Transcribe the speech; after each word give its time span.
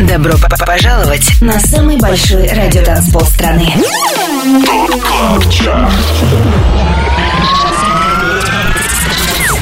Добро 0.00 0.34
пожаловать 0.66 1.40
на 1.40 1.60
самый 1.60 1.98
большой 1.98 2.48
радиотанцпол 2.48 3.22
страны. 3.22 3.72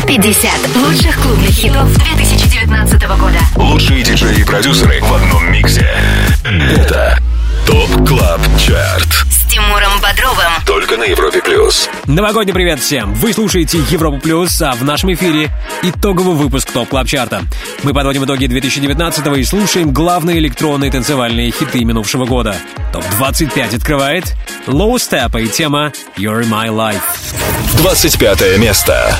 50 0.07 0.51
лучших 0.77 1.21
клубных 1.21 1.51
хитов 1.51 1.93
2019 1.93 3.03
года. 3.03 3.39
Лучшие 3.57 4.03
диджеи 4.03 4.41
и 4.41 4.45
продюсеры 4.45 5.03
в 5.03 5.13
одном 5.13 5.53
миксе. 5.53 5.87
Это 6.45 7.19
ТОП 7.67 8.09
КЛАБ 8.09 8.41
ЧАРТ. 8.59 9.40
Тимуром 9.51 10.01
Бодровым. 10.01 10.53
Только 10.65 10.97
на 10.97 11.03
Европе 11.03 11.43
Плюс. 11.43 11.91
Новогодний 12.07 12.55
привет 12.55 12.79
всем! 12.79 13.13
Вы 13.15 13.33
слушаете 13.33 13.79
Европу 13.91 14.21
Плюс, 14.21 14.63
а 14.63 14.75
в 14.75 14.85
нашем 14.85 15.13
эфире 15.15 15.51
итоговый 15.83 16.37
выпуск 16.37 16.71
Top 16.71 16.89
Club 16.89 17.09
Chart 17.09 17.33
а. 17.33 17.43
Мы 17.83 17.93
подводим 17.93 18.25
итоги 18.25 18.47
2019 18.47 19.39
и 19.39 19.43
слушаем 19.43 19.93
главные 19.93 20.39
электронные 20.39 20.93
танцевальные 20.93 21.51
хиты 21.51 21.85
минувшего 21.85 22.27
года. 22.27 22.55
ТОП-25 22.93 23.75
открывает 23.75 24.37
Low 24.69 24.95
Steppa 24.95 25.43
и 25.43 25.49
тема 25.49 25.93
You're 26.17 26.49
My 26.49 26.69
Life. 26.69 27.03
25 27.79 28.57
место. 28.59 29.19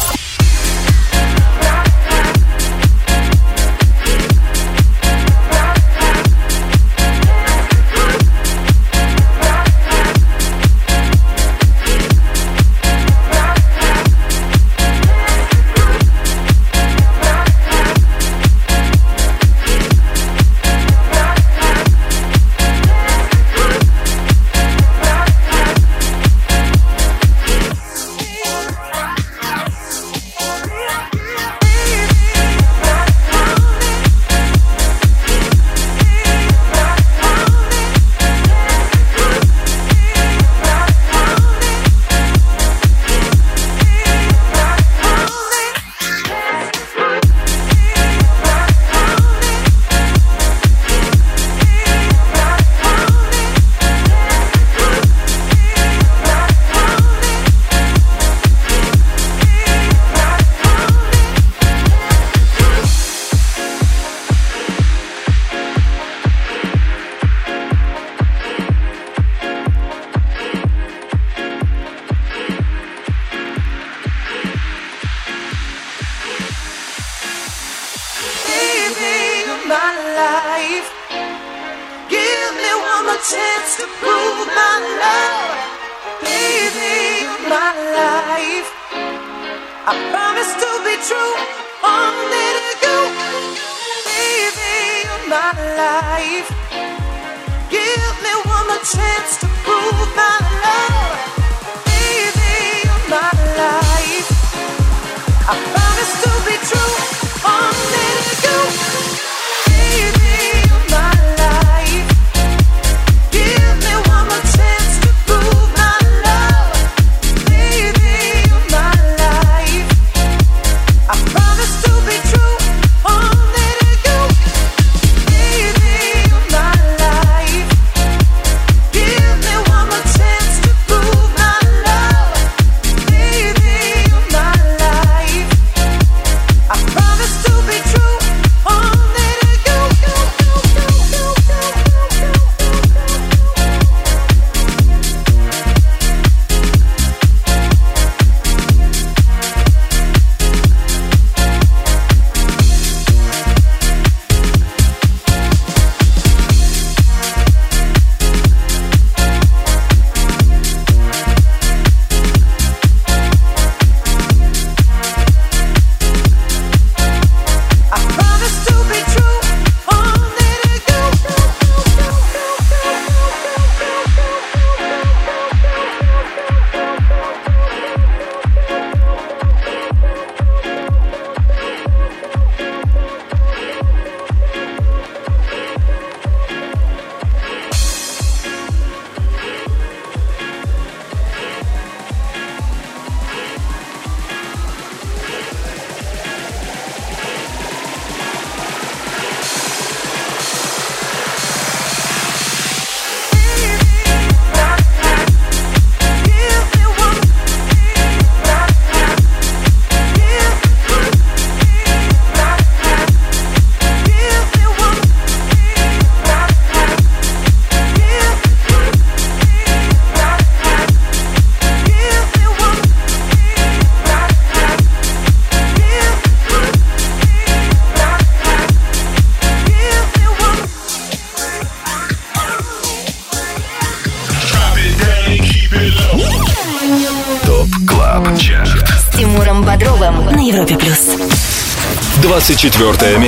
24 242.41 243.20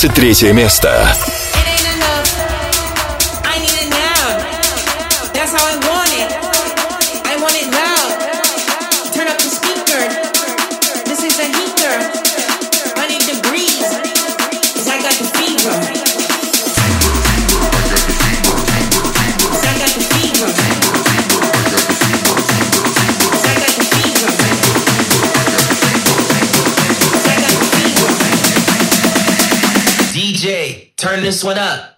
23 0.00 0.52
место. 0.52 1.12
This 31.38 31.44
one 31.44 31.56
up. 31.56 31.97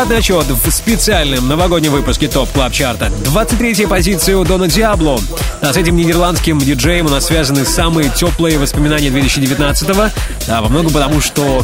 Обратный 0.00 0.18
отсчет 0.18 0.46
в 0.46 0.70
специальном 0.70 1.46
новогоднем 1.46 1.92
выпуске 1.92 2.26
Top 2.26 2.50
Club 2.52 2.72
Chart 2.72 3.01
а. 3.01 3.12
23-я 3.24 3.86
позиция 3.86 4.38
у 4.38 4.44
Дона 4.44 4.66
Диабло. 4.66 5.20
А 5.60 5.74
с 5.74 5.76
этим 5.76 5.94
нидерландским 5.94 6.58
диджеем 6.58 7.04
у 7.04 7.10
нас 7.10 7.26
связаны 7.26 7.66
самые 7.66 8.08
теплые 8.08 8.58
воспоминания 8.58 9.08
2019-го, 9.08 10.10
а 10.48 10.62
во 10.62 10.68
многом 10.70 10.90
потому, 10.92 11.20
что 11.20 11.62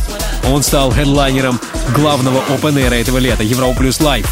он 0.51 0.63
стал 0.63 0.93
хедлайнером 0.93 1.59
главного 1.95 2.43
open 2.51 2.66
air 2.66 2.77
этого 2.77 3.17
лета 3.17 3.43
Европа 3.43 3.79
Плюс 3.79 4.01
Live. 4.01 4.27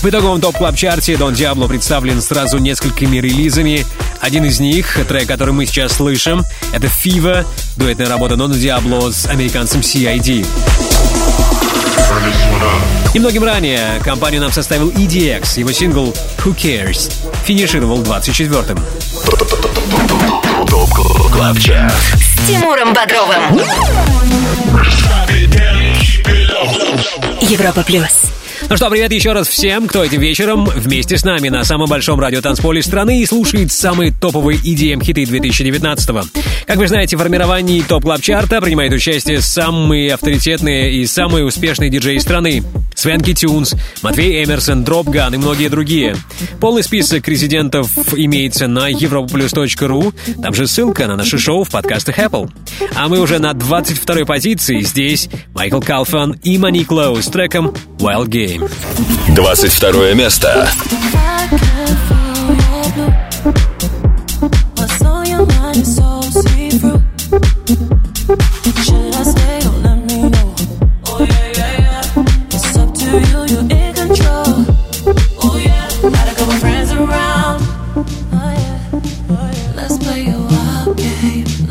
В 0.00 0.08
итоговом 0.08 0.40
Top 0.40 0.58
Club 0.58 0.82
Chart 0.82 1.12
е 1.12 1.18
Дон 1.18 1.34
Диабло 1.34 1.66
представлен 1.66 2.22
сразу 2.22 2.56
несколькими 2.56 3.18
релизами. 3.18 3.84
Один 4.20 4.46
из 4.46 4.60
них, 4.60 4.98
трек, 5.06 5.26
который 5.26 5.52
мы 5.52 5.66
сейчас 5.66 5.92
слышим, 5.92 6.42
это 6.72 6.86
Fever, 6.86 7.44
дуэтная 7.76 8.08
работа 8.08 8.36
Дона 8.36 8.54
Диабло 8.54 9.10
с 9.10 9.26
американцем 9.26 9.80
CID. 9.80 10.46
Немногим 13.14 13.44
ранее 13.44 14.00
компанию 14.04 14.40
нам 14.40 14.52
составил 14.52 14.90
EDX, 14.90 15.58
его 15.58 15.72
сингл 15.72 16.14
«Who 16.38 16.54
Cares» 16.54 17.12
финишировал 17.44 18.02
24-м. 18.02 18.78
С 21.90 22.46
Тимуром 22.46 22.92
Бодровым. 22.92 23.58
Европа 27.40 27.82
плюс. 27.82 28.35
Ну 28.68 28.76
что, 28.76 28.90
привет 28.90 29.12
еще 29.12 29.32
раз 29.32 29.46
всем, 29.46 29.86
кто 29.86 30.02
этим 30.02 30.20
вечером 30.20 30.64
вместе 30.66 31.16
с 31.16 31.24
нами 31.24 31.48
на 31.50 31.62
самом 31.62 31.88
большом 31.88 32.18
радиотанцполе 32.18 32.82
страны 32.82 33.20
и 33.20 33.26
слушает 33.26 33.70
самые 33.70 34.12
топовые 34.12 34.58
EDM-хиты 34.58 35.22
2019-го. 35.22 36.22
Как 36.66 36.76
вы 36.76 36.88
знаете, 36.88 37.16
в 37.16 37.20
формировании 37.20 37.82
топ 37.82 38.02
клаб 38.02 38.20
чарта 38.20 38.60
принимают 38.60 38.92
участие 38.92 39.40
самые 39.40 40.14
авторитетные 40.14 40.94
и 40.94 41.06
самые 41.06 41.44
успешные 41.44 41.90
диджеи 41.90 42.18
страны. 42.18 42.64
Свенки 42.96 43.34
Тюнс, 43.34 43.74
Матвей 44.02 44.42
Эмерсон, 44.42 44.82
Дропган 44.82 45.34
и 45.34 45.36
многие 45.36 45.68
другие. 45.68 46.16
Полный 46.60 46.82
список 46.82 47.28
резидентов 47.28 47.90
имеется 48.16 48.66
на 48.66 48.90
europaplus.ru, 48.90 50.14
там 50.42 50.54
же 50.54 50.66
ссылка 50.66 51.06
на 51.06 51.14
наше 51.14 51.38
шоу 51.38 51.62
в 51.62 51.70
подкастах 51.70 52.18
Apple. 52.18 52.50
А 52.94 53.08
мы 53.08 53.20
уже 53.20 53.38
на 53.38 53.52
22-й 53.52 54.24
позиции, 54.24 54.80
здесь 54.80 55.28
Майкл 55.54 55.80
Калфан 55.80 56.32
и 56.42 56.58
Маник 56.58 56.90
Лоу 56.90 57.22
с 57.22 57.26
треком 57.26 57.74
Wild 57.98 58.28
Game. 58.28 58.68
22 59.34 60.14
место. 60.14 60.68
Should 68.86 69.14
I 69.14 69.35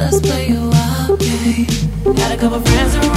Let's 0.05 0.21
play 0.21 0.49
a 0.49 0.61
wild 0.61 1.19
game. 1.19 1.65
Got 2.03 2.31
a 2.31 2.37
couple 2.37 2.61
friends 2.61 2.95
around. 2.95 3.14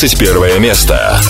21 0.00 0.60
место. 0.60 1.20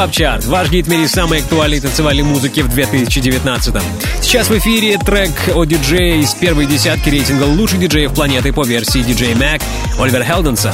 Club 0.00 0.12
Chart, 0.12 0.46
ваш 0.46 0.70
гид 0.70 0.86
в 0.86 0.88
мире 0.88 1.06
самой 1.06 1.40
актуальной 1.40 1.78
танцевальной 1.78 2.22
музыки 2.22 2.60
в 2.60 2.68
2019 2.70 3.74
Сейчас 4.22 4.48
в 4.48 4.56
эфире 4.56 4.96
трек 4.96 5.30
о 5.54 5.64
диджее 5.64 6.20
из 6.20 6.32
первой 6.32 6.64
десятки 6.64 7.10
рейтинга 7.10 7.42
лучших 7.42 7.80
диджеев 7.80 8.14
планеты 8.14 8.50
по 8.54 8.64
версии 8.64 9.00
DJ 9.00 9.34
Mag 9.34 9.60
Оливер 10.00 10.24
Хелденса. 10.24 10.72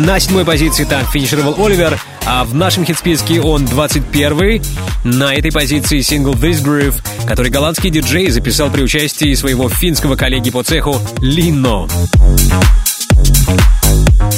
На 0.00 0.18
седьмой 0.18 0.44
позиции 0.44 0.82
там 0.82 1.06
финишировал 1.06 1.54
Оливер, 1.64 2.00
а 2.26 2.42
в 2.42 2.56
нашем 2.56 2.84
хит-списке 2.84 3.40
он 3.40 3.64
21 3.64 4.60
На 5.04 5.32
этой 5.32 5.52
позиции 5.52 6.00
сингл 6.00 6.32
This 6.32 6.60
Groove, 6.60 6.96
который 7.28 7.52
голландский 7.52 7.90
диджей 7.90 8.28
записал 8.30 8.70
при 8.70 8.82
участии 8.82 9.32
своего 9.34 9.68
финского 9.68 10.16
коллеги 10.16 10.50
по 10.50 10.64
цеху 10.64 11.00
Lenno. 11.20 11.86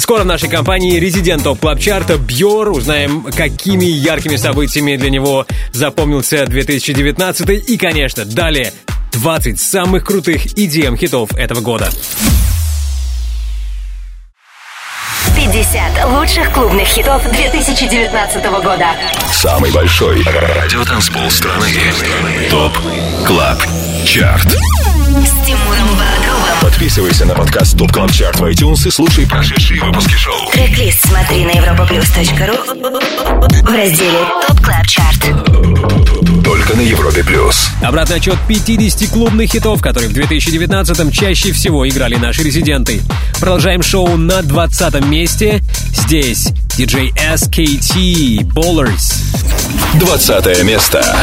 Скоро 0.06 0.22
в 0.22 0.26
нашей 0.26 0.48
компании 0.48 1.00
резидент 1.00 1.42
топ 1.42 1.58
клаб 1.58 1.80
чарта 1.80 2.16
Бьор. 2.16 2.70
Узнаем, 2.70 3.24
какими 3.36 3.86
яркими 3.86 4.36
событиями 4.36 4.94
для 4.94 5.10
него 5.10 5.44
запомнился 5.72 6.46
2019 6.46 7.68
и, 7.68 7.76
конечно, 7.76 8.24
далее 8.24 8.72
20 9.14 9.60
самых 9.60 10.04
крутых 10.04 10.46
EDM 10.56 10.96
хитов 10.96 11.34
этого 11.34 11.60
года. 11.60 11.90
50 15.34 16.08
лучших 16.12 16.52
клубных 16.52 16.86
хитов 16.86 17.28
2019 17.28 18.44
года. 18.62 18.90
Самый 19.32 19.72
большой 19.72 20.22
радиотанцпол 20.22 21.28
страны. 21.32 21.66
ТОП 22.48 22.78
Клаб 23.26 23.58
Чарт. 24.04 24.52
С 24.52 25.44
Тимуром. 25.44 26.05
Подписывайся 26.66 27.24
на 27.24 27.34
подкаст 27.36 27.78
ТОП 27.78 27.92
Клаб 27.92 28.10
Чарт 28.10 28.40
в 28.40 28.44
iTunes 28.44 28.88
и 28.88 28.90
слушай 28.90 29.24
прошедшие 29.24 29.80
выпуски 29.84 30.14
шоу. 30.14 30.50
Трек-лист 30.50 31.06
смотри 31.06 31.44
на 31.44 31.52
europaplus.ru 31.52 33.62
в 33.62 33.72
разделе 33.72 34.18
ТОП 34.48 34.60
КЛАБ 34.62 34.86
ЧАРТ. 34.88 36.42
Только 36.42 36.74
на 36.74 36.80
Европе 36.80 37.22
плюс. 37.22 37.68
Обратный 37.80 38.16
отсчет 38.16 38.36
50 38.48 39.10
клубных 39.10 39.52
хитов, 39.52 39.80
которые 39.80 40.10
в 40.10 40.12
2019-м 40.12 41.12
чаще 41.12 41.52
всего 41.52 41.88
играли 41.88 42.16
наши 42.16 42.42
резиденты. 42.42 43.00
Продолжаем 43.38 43.84
шоу 43.84 44.16
на 44.16 44.42
20 44.42 45.04
месте. 45.04 45.62
Здесь 45.94 46.48
диджей 46.76 47.12
SKT 47.12 48.40
Bowlers. 48.40 49.14
20 50.00 50.64
место. 50.64 51.16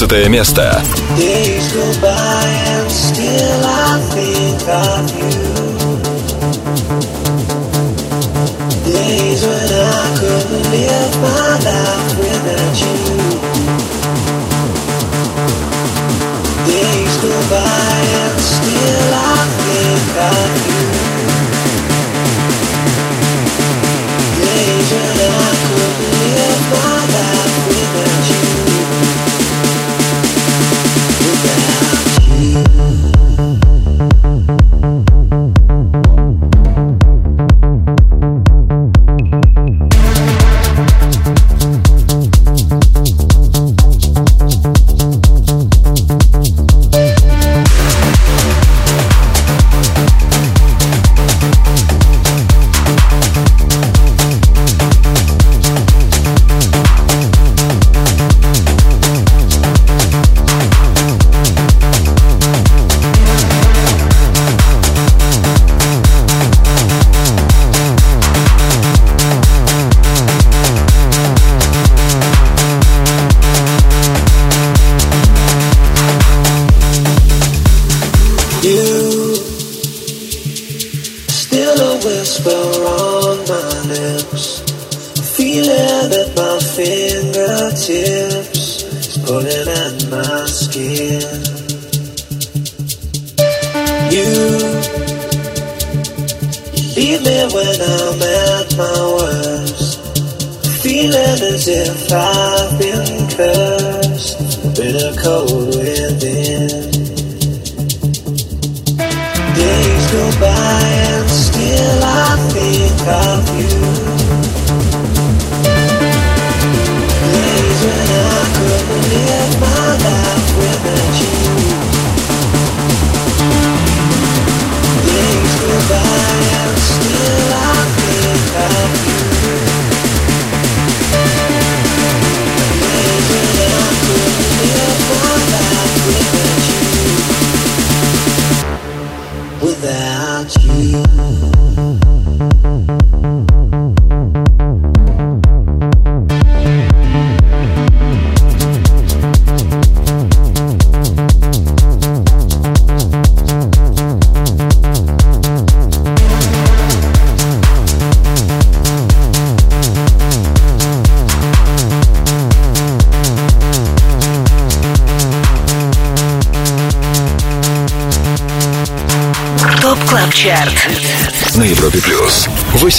19 0.00 0.30
место. 0.30 0.82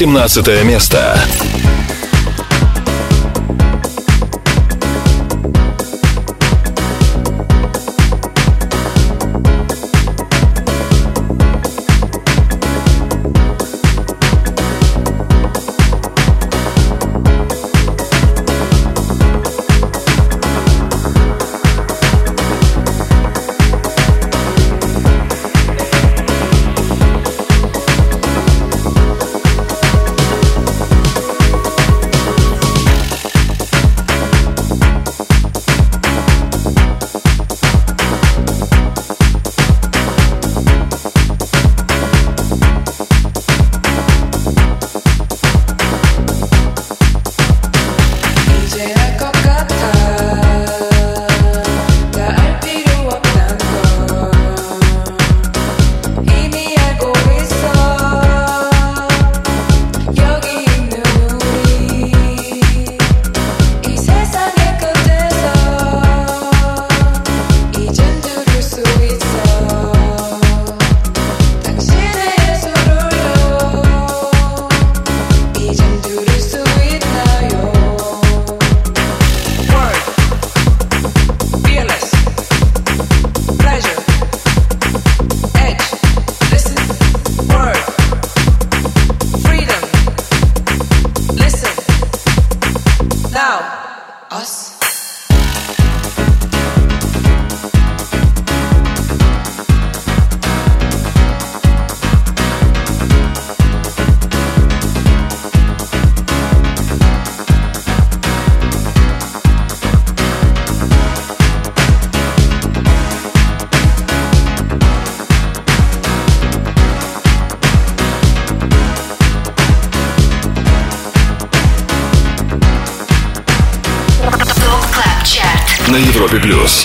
18 0.02 0.64
место. 0.64 1.16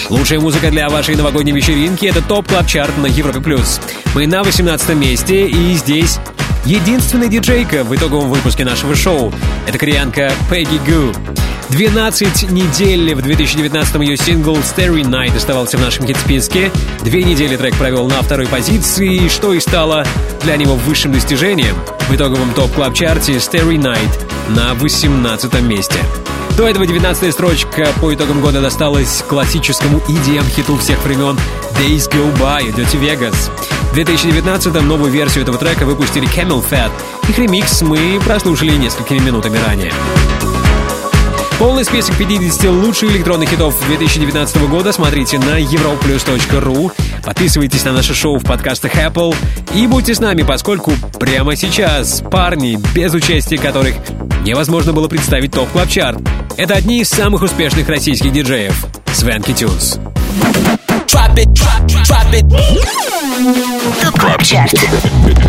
Лучшая 0.08 0.38
музыка 0.38 0.70
для 0.70 0.88
вашей 0.88 1.16
новогодней 1.16 1.52
вечеринки— 1.52 2.06
это 2.06 2.22
ТОП 2.22 2.46
Клаб 2.46 2.66
Чарт 2.66 2.96
на 2.96 3.06
Европе 3.06 3.40
плюс. 3.40 3.80
Мы 4.14 4.28
на 4.28 4.44
18 4.44 4.90
месте, 4.90 5.48
и 5.48 5.74
здесь 5.74 6.18
единственная 6.64 7.26
диджейка 7.26 7.82
в 7.82 7.94
итоговом 7.94 8.30
выпуске 8.30 8.64
нашего 8.64 8.94
шоу. 8.94 9.32
Это 9.66 9.78
кореянка 9.78 10.32
Пегги 10.48 10.78
Гу. 10.88 11.12
12 11.70 12.52
недель 12.52 13.16
в 13.16 13.18
2019-м 13.18 14.00
ее 14.00 14.16
сингл 14.16 14.56
«Starry 14.58 15.02
Night» 15.02 15.36
оставался 15.36 15.76
в 15.76 15.80
нашем 15.80 16.06
хит-списке. 16.06 16.70
Две 17.02 17.24
недели 17.24 17.56
трек 17.56 17.74
провел 17.74 18.06
на 18.06 18.22
второй 18.22 18.46
позиции, 18.46 19.26
что 19.26 19.52
и 19.52 19.58
стало 19.58 20.06
для 20.44 20.56
него 20.56 20.76
высшим 20.76 21.12
достижением. 21.12 21.74
В 22.08 22.14
итоговом 22.14 22.54
топ-клаб-чарте 22.54 23.38
«Starry 23.38 23.76
Night» 23.76 24.54
на 24.54 24.74
18 24.74 25.60
месте. 25.62 25.98
До 26.56 26.66
этого 26.66 26.86
19 26.86 27.34
строчка 27.34 27.86
по 28.00 28.14
итогам 28.14 28.40
года 28.40 28.62
досталась 28.62 29.22
классическому 29.28 29.98
EDM-хиту 30.08 30.78
всех 30.78 31.04
времен 31.04 31.38
Days 31.78 32.10
Go 32.10 32.34
By 32.38 32.74
Dirty 32.74 32.98
Vegas. 32.98 33.50
В 33.90 33.94
2019 33.94 34.72
новую 34.80 35.12
версию 35.12 35.42
этого 35.42 35.58
трека 35.58 35.84
выпустили 35.84 36.26
Camel 36.26 36.64
Fat. 36.66 36.90
Их 37.28 37.38
ремикс 37.38 37.82
мы 37.82 38.18
прослушали 38.24 38.74
несколькими 38.74 39.18
минутами 39.18 39.58
ранее. 39.66 39.92
Полный 41.58 41.84
список 41.84 42.16
50 42.16 42.64
лучших 42.70 43.10
электронных 43.10 43.50
хитов 43.50 43.74
2019 43.86 44.56
года 44.68 44.92
смотрите 44.92 45.38
на 45.38 45.60
europlus.ru. 45.60 46.90
Подписывайтесь 47.22 47.84
на 47.84 47.92
наше 47.92 48.14
шоу 48.14 48.38
в 48.38 48.44
подкастах 48.44 48.94
Apple 48.94 49.36
и 49.74 49.86
будьте 49.86 50.14
с 50.14 50.20
нами, 50.20 50.42
поскольку 50.42 50.92
прямо 51.20 51.54
сейчас 51.54 52.22
парни, 52.22 52.78
без 52.94 53.12
участия 53.12 53.58
которых 53.58 53.94
невозможно 54.42 54.94
было 54.94 55.08
представить 55.08 55.52
топ 55.52 55.68
клаб 55.70 55.88
чарт 55.88 56.18
это 56.56 56.74
одни 56.74 57.00
из 57.00 57.08
самых 57.08 57.42
успешных 57.42 57.88
российских 57.88 58.32
диджеев. 58.32 58.86
Свенки 59.12 59.52
Тюнс. 59.52 59.98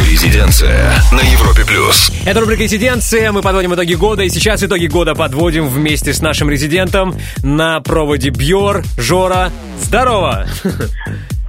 Резиденция 0.10 0.94
на 1.12 1.22
Европе 1.22 1.66
плюс. 1.66 2.12
Это 2.26 2.40
рубрика 2.40 2.64
«Резиденция». 2.64 3.32
Мы 3.32 3.42
подводим 3.42 3.74
итоги 3.74 3.94
года. 3.94 4.24
И 4.24 4.30
сейчас 4.30 4.64
итоги 4.64 4.88
года 4.88 5.16
подводим 5.16 5.68
вместе 5.68 6.14
с 6.14 6.22
нашим 6.22 6.50
резидентом 6.50 7.16
на 7.44 7.80
проводе 7.82 8.30
Бьор. 8.30 8.84
Жора, 8.98 9.52
здорово! 9.82 10.48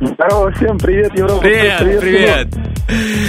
Здорово 0.01 0.53
всем, 0.53 0.79
привет, 0.79 1.13
Европа. 1.19 1.41
Привет, 1.41 1.81
Всем 1.81 2.01
привет! 2.01 2.49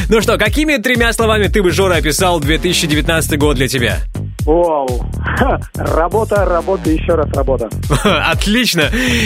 Ну 0.08 0.22
что, 0.22 0.38
какими 0.38 0.78
тремя 0.78 1.12
словами 1.14 1.48
ты 1.48 1.64
бы, 1.64 1.72
Жора, 1.72 1.96
описал 1.96 2.40
2019 2.40 3.40
год 3.40 3.58
для 3.58 3.68
тебя? 3.68 3.98
Вау. 4.46 5.09
Ха, 5.38 5.60
Работа, 5.76 6.46
работа, 6.46 6.90
еще 6.90 7.14
раз 7.14 7.30
работа. 7.34 7.70
Отлично! 8.04 8.84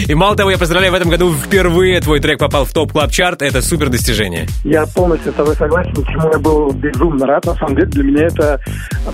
И 0.07 0.13
мало 0.13 0.35
того, 0.35 0.51
я 0.51 0.57
поздравляю, 0.57 0.91
в 0.91 0.95
этом 0.95 1.09
году 1.09 1.33
впервые 1.33 2.01
твой 2.01 2.19
трек 2.19 2.39
попал 2.39 2.65
в 2.65 2.73
топ 2.73 2.91
клаб 2.91 3.11
чарт 3.11 3.41
Это 3.41 3.61
супер 3.61 3.89
достижение. 3.89 4.47
Я 4.63 4.85
полностью 4.85 5.31
с 5.31 5.35
тобой 5.35 5.55
согласен, 5.55 5.93
чему 5.93 6.31
я 6.31 6.39
был 6.39 6.71
безумно 6.71 7.25
рад. 7.25 7.45
На 7.45 7.55
самом 7.55 7.75
деле, 7.75 7.87
для 7.87 8.03
меня 8.03 8.27
это 8.27 8.59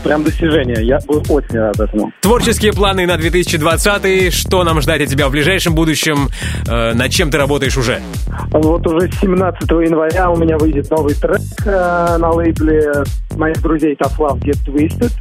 прям 0.04 0.24
достижение. 0.24 0.86
Я 0.86 1.00
был 1.08 1.24
очень 1.30 1.60
рад 1.60 1.80
этому. 1.80 2.12
Творческие 2.22 2.74
планы 2.74 3.06
на 3.06 3.18
2020 3.18 4.34
Что 4.34 4.64
нам 4.64 4.82
ждать 4.82 5.02
от 5.02 5.10
тебя 5.10 5.28
в 5.28 5.32
ближайшем 5.32 5.76
будущем? 5.76 6.30
Э, 6.68 6.94
над 6.94 7.12
чем 7.12 7.30
ты 7.30 7.38
работаешь 7.38 7.78
уже? 7.78 8.02
Вот 8.52 8.86
уже 8.88 9.10
17 9.22 9.70
января 9.70 10.30
у 10.30 10.38
меня 10.38 10.58
выйдет 10.58 10.90
новый 10.90 11.14
трек 11.16 11.42
э, 11.66 12.18
на 12.18 12.32
лейбле 12.32 13.04
моих 13.36 13.62
друзей 13.62 13.96
Love 14.30 14.40
Get 14.42 14.58
Twisted, 14.66 15.12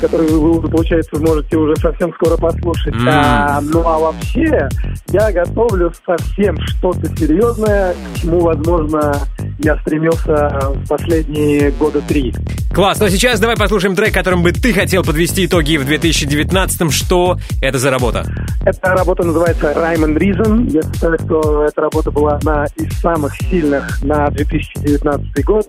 который 0.00 0.28
вы, 0.28 0.60
вы, 0.60 0.68
получается, 0.68 1.18
можете 1.18 1.56
уже 1.56 1.76
совсем 1.76 2.12
скоро 2.14 2.36
послушать. 2.36 2.94
М. 2.94 3.08
А, 3.08 3.60
ну 3.62 3.80
а 3.86 3.98
вообще, 3.98 4.68
я 5.08 5.32
готовлю 5.32 5.92
совсем 6.04 6.56
что-то 6.60 7.06
серьезное, 7.16 7.94
к 7.94 8.18
чему, 8.18 8.40
возможно, 8.40 9.14
я 9.58 9.76
стремился 9.78 10.70
в 10.74 10.86
последние 10.88 11.70
года 11.72 12.00
три. 12.02 12.34
Класс, 12.74 13.00
но 13.00 13.08
сейчас 13.08 13.40
давай 13.40 13.56
послушаем 13.56 13.94
трек, 13.96 14.12
которым 14.12 14.42
бы 14.42 14.52
ты 14.52 14.72
хотел 14.72 15.02
подвести 15.02 15.46
итоги 15.46 15.76
в 15.76 15.86
2019 15.86 16.92
Что 16.92 17.38
это 17.62 17.78
за 17.78 17.90
работа? 17.90 18.24
Эта 18.64 18.90
работа 18.90 19.24
называется 19.24 19.72
Rhyme 19.72 20.04
and 20.04 20.18
Reason. 20.18 20.70
Я 20.70 20.82
считаю, 20.82 21.18
что 21.24 21.64
эта 21.64 21.80
работа 21.80 22.10
была 22.10 22.32
одна 22.36 22.66
из 22.76 22.92
самых 23.00 23.34
сильных 23.36 24.02
на 24.02 24.26
2019 24.28 25.44
год. 25.44 25.66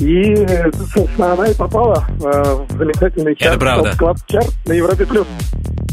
И, 0.00 0.34
собственно, 0.94 1.34
она 1.34 1.46
и 1.48 1.54
попала 1.54 2.06
э, 2.08 2.14
в 2.68 2.78
замечательный 2.78 3.32
Это 3.32 3.44
чарт, 3.44 3.60
правда. 3.60 3.90
топ-клаб-чарт 3.90 4.52
на 4.66 4.72
Европе 4.72 5.04
плюс. 5.04 5.26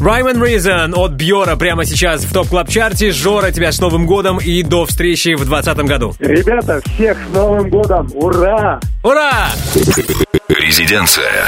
Rhyme 0.00 0.32
and 0.32 0.40
Reason 0.40 0.94
от 0.94 1.12
Бьора 1.12 1.56
прямо 1.56 1.84
сейчас 1.84 2.22
в 2.22 2.32
топ 2.32 2.46
клаб 2.48 2.68
чарте 2.68 3.10
Жора, 3.10 3.50
тебя 3.50 3.72
с 3.72 3.80
Новым 3.80 4.06
годом 4.06 4.38
и 4.38 4.62
до 4.62 4.86
встречи 4.86 5.34
в 5.34 5.44
2020 5.44 5.78
году. 5.88 6.14
Ребята, 6.20 6.80
всех 6.94 7.17
с 7.26 7.34
Новым 7.34 7.70
годом! 7.70 8.08
Ура! 8.14 8.80
Ура! 9.02 9.48
Резиденция. 10.48 11.46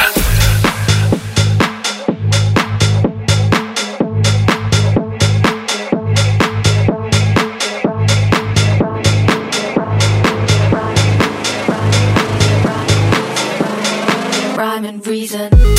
Rhyme 14.56 14.84
and 14.84 15.06
reason. 15.06 15.69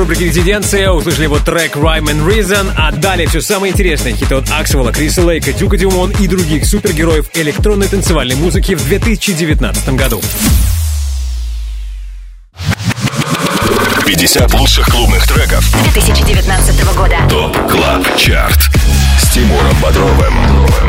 Рубрике 0.00 0.24
«Резиденция». 0.24 0.90
Услышали 0.90 1.24
его 1.24 1.38
трек 1.38 1.76
«Rhyme 1.76 2.06
and 2.06 2.26
Reason». 2.26 2.72
А 2.76 2.90
далее 2.90 3.28
все 3.28 3.40
самое 3.40 3.72
интересное. 3.72 4.14
Хиты 4.14 4.34
от 4.34 4.50
Аксвелла, 4.50 4.92
Криса 4.92 5.22
Лейка, 5.22 5.52
Дюка 5.52 5.76
Дюмон 5.76 6.10
и 6.18 6.26
других 6.26 6.64
супергероев 6.64 7.28
электронной 7.34 7.86
танцевальной 7.86 8.36
музыки 8.36 8.74
в 8.74 8.88
2019 8.88 9.90
году. 9.90 10.20
50 14.06 14.54
лучших 14.54 14.86
клубных 14.86 15.26
треков 15.26 15.64
2019 15.92 16.84
года. 16.94 17.16
ТОП 17.28 17.56
КЛАБ 17.70 18.16
ЧАРТ 18.16 18.70
с 19.30 19.32
Тимуром 19.32 19.76
Бодровым. 19.80 20.34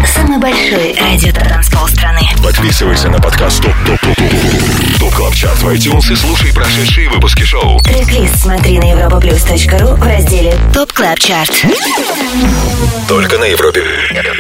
Самый 0.05 0.39
большой 0.39 0.95
радио-транспол 0.99 1.87
страны. 1.87 2.21
Подписывайся 2.43 3.09
на 3.09 3.19
подкаст 3.19 3.61
ТОП 3.61 3.73
ТОП 3.85 3.99
ТОП 3.99 4.15
ТОП 4.15 4.99
ТОП 4.99 5.13
КЛАБ 5.13 5.35
ЧАРТ 5.35 5.57
в 5.59 5.67
iTunes 5.69 6.11
и 6.11 6.15
слушай 6.15 6.53
прошедшие 6.53 7.09
выпуски 7.09 7.43
шоу. 7.43 7.79
Трек-лист 7.81 8.37
смотри 8.37 8.79
на 8.79 8.85
europaplus.ru 8.85 9.95
в 9.95 10.03
разделе 10.03 10.55
ТОП 10.73 10.91
Клаб 10.91 11.19
Чарт. 11.19 11.65
Только 13.07 13.37
на 13.37 13.43
Европе 13.45 13.83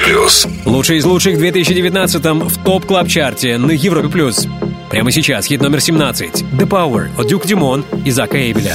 Плюс. 0.03 0.47
Лучший 0.65 0.97
из 0.97 1.05
лучших 1.05 1.35
в 1.35 1.39
2019 1.39 2.25
в 2.25 2.63
топ 2.63 2.85
клаб 2.85 3.07
чарте 3.07 3.57
на 3.57 3.71
Европе 3.71 4.09
плюс. 4.09 4.47
Прямо 4.89 5.11
сейчас 5.11 5.45
хит 5.45 5.61
номер 5.61 5.79
17 5.79 6.43
«The 6.53 6.67
Power» 6.67 7.09
от 7.19 7.27
Дюк 7.27 7.45
Дюмон 7.45 7.85
и 8.03 8.11
Зака 8.11 8.37
Эйбела. 8.37 8.73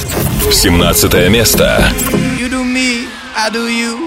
17 0.51 1.29
место. 1.29 1.91
You 2.39 2.49
do 2.49 2.63
me, 2.63 3.07
I 3.35 3.51
do 3.51 3.67
you. 3.67 4.06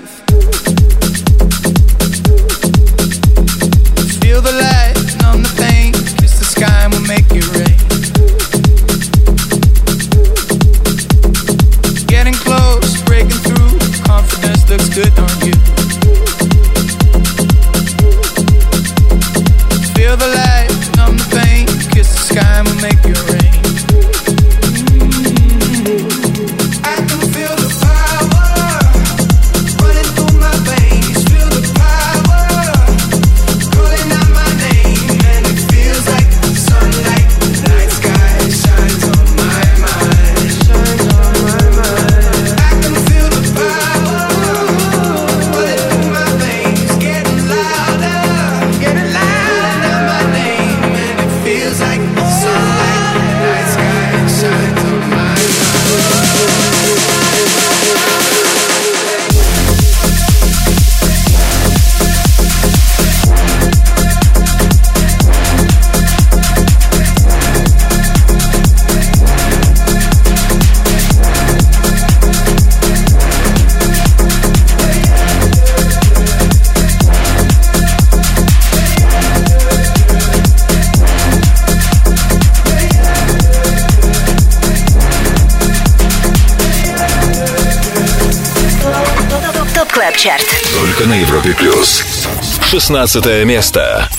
16 92.91 93.45
место. 93.45 94.09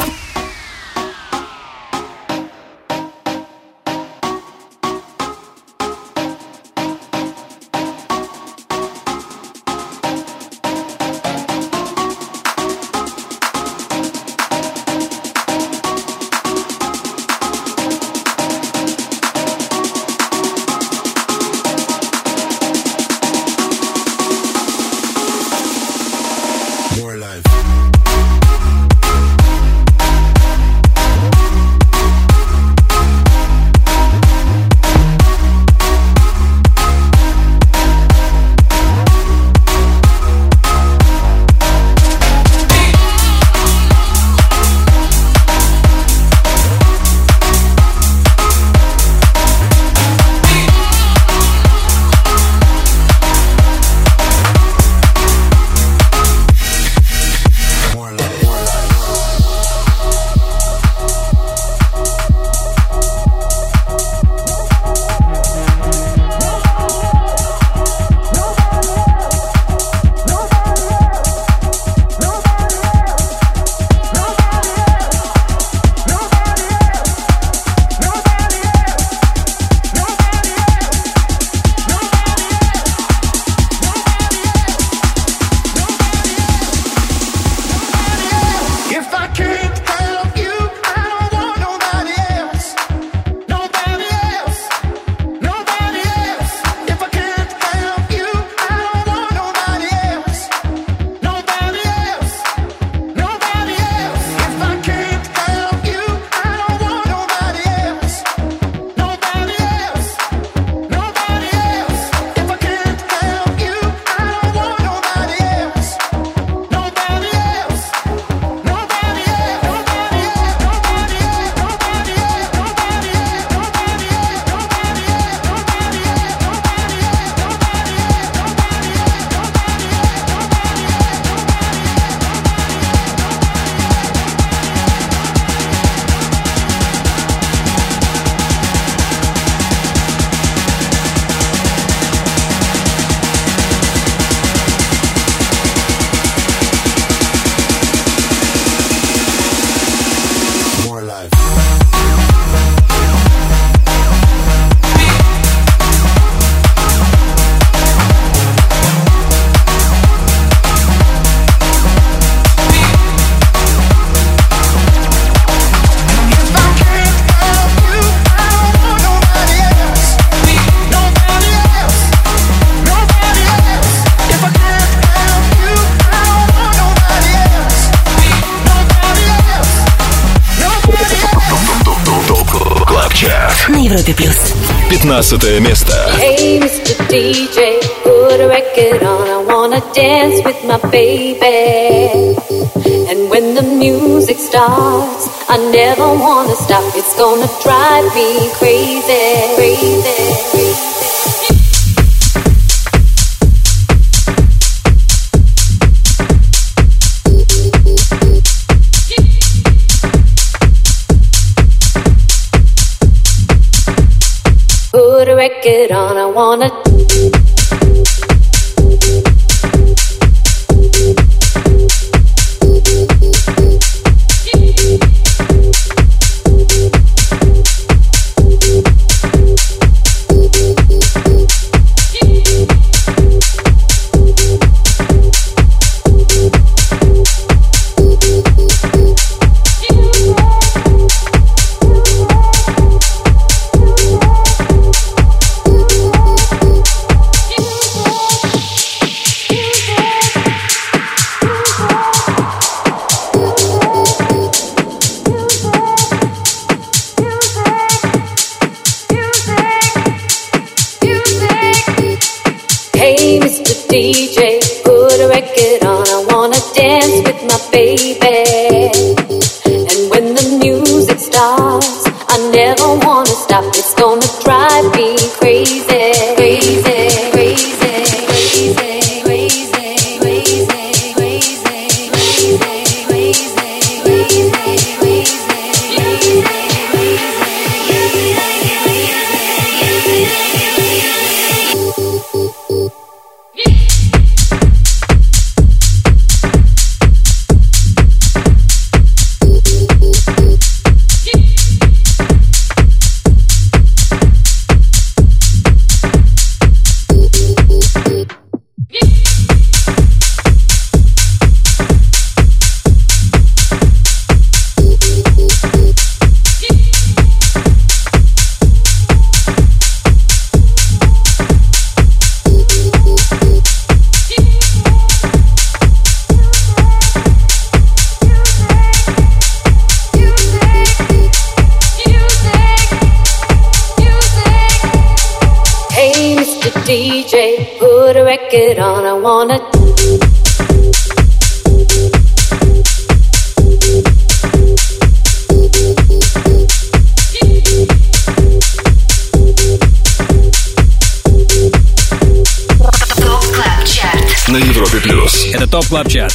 16 185.22 185.60
место. 185.60 186.12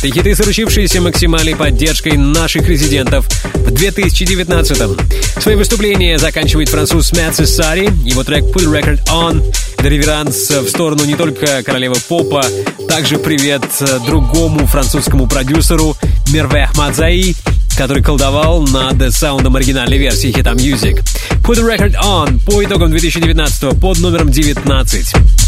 Клаб 0.07 0.13
Чарт 0.13 0.15
и 0.15 0.19
хиты, 0.19 0.35
заручившиеся 0.35 1.01
максимальной 1.01 1.55
поддержкой 1.55 2.17
наших 2.17 2.67
резидентов 2.67 3.27
в 3.53 3.71
2019-м. 3.71 4.97
Свои 5.41 5.55
выступления 5.55 6.17
заканчивает 6.17 6.69
француз 6.69 7.11
Мэтт 7.11 7.47
Сассари. 7.47 7.89
Его 8.05 8.23
трек 8.23 8.43
Put 8.45 8.65
Record 8.65 9.05
On. 9.07 9.43
Это 9.77 9.89
реверанс 9.89 10.49
в 10.49 10.69
сторону 10.69 11.05
не 11.05 11.15
только 11.15 11.63
королевы 11.63 11.95
попа, 12.07 12.45
также 12.87 13.17
привет 13.17 13.63
другому 14.05 14.65
французскому 14.65 15.27
продюсеру 15.27 15.95
Мирвэ 16.31 16.63
Ахмадзаи, 16.63 17.35
который 17.77 18.03
колдовал 18.03 18.63
над 18.63 19.13
саундом 19.13 19.55
оригинальной 19.55 19.97
версии 19.97 20.31
хита 20.31 20.51
Music. 20.51 21.03
Put 21.43 21.59
Record 21.59 21.95
On 22.03 22.39
по 22.45 22.63
итогам 22.63 22.89
2019 22.89 23.79
под 23.79 23.99
номером 23.99 24.31
19. 24.31 25.46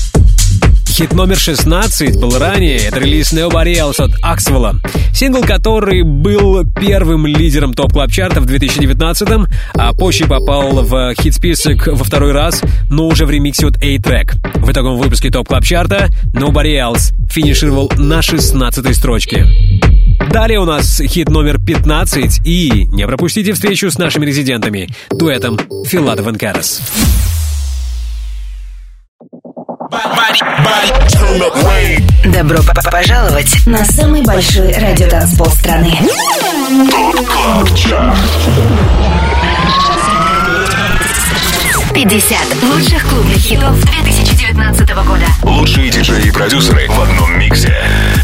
Хит 0.89 1.13
номер 1.13 1.37
16 1.37 2.19
был 2.19 2.37
ранее, 2.37 2.77
это 2.77 2.99
релиз 2.99 3.31
Nobody 3.31 3.75
Else 3.75 4.03
от 4.03 4.11
Аксвелла. 4.21 4.75
Сингл, 5.13 5.41
который 5.43 6.03
был 6.03 6.65
первым 6.79 7.25
лидером 7.25 7.73
топ 7.73 7.93
клаб 7.93 8.11
чарта 8.11 8.41
в 8.41 8.45
2019 8.45 9.47
а 9.75 9.93
позже 9.93 10.25
попал 10.25 10.83
в 10.83 11.13
хит-список 11.13 11.87
во 11.87 12.03
второй 12.03 12.33
раз, 12.33 12.61
но 12.89 13.07
уже 13.07 13.25
в 13.25 13.29
ремиксе 13.29 13.67
от 13.67 13.77
A-Track. 13.77 14.59
В 14.61 14.71
итоговом 14.71 14.97
выпуске 14.97 15.29
топ 15.29 15.47
клаб 15.47 15.63
чарта 15.63 16.09
Nobody 16.33 16.75
Else 16.75 17.13
финишировал 17.29 17.91
на 17.95 18.21
16 18.21 18.95
строчке. 18.95 19.45
Далее 20.31 20.59
у 20.59 20.65
нас 20.65 21.01
хит 21.01 21.29
номер 21.29 21.59
15 21.59 22.41
и 22.45 22.87
не 22.91 23.05
пропустите 23.07 23.53
встречу 23.53 23.89
с 23.89 23.97
нашими 23.97 24.25
резидентами, 24.25 24.89
дуэтом 25.11 25.59
Филадов 25.85 26.27
и. 26.27 26.81
Добро 32.25 32.59
пожаловать 32.91 33.65
на 33.65 33.83
самый 33.85 34.21
большой 34.23 34.71
радиотанцпол 34.73 35.47
страны. 35.47 35.97
Клаб 37.25 37.75
Чарт. 37.75 38.17
50 41.93 42.37
лучших 42.63 43.09
клубных 43.09 43.37
хитов 43.37 43.79
2019 43.83 44.89
года. 44.89 45.25
Лучшие 45.43 45.89
диджеи 45.89 46.27
и 46.27 46.31
продюсеры 46.31 46.87
в 46.87 47.01
одном 47.01 47.39
миксе. 47.39 47.75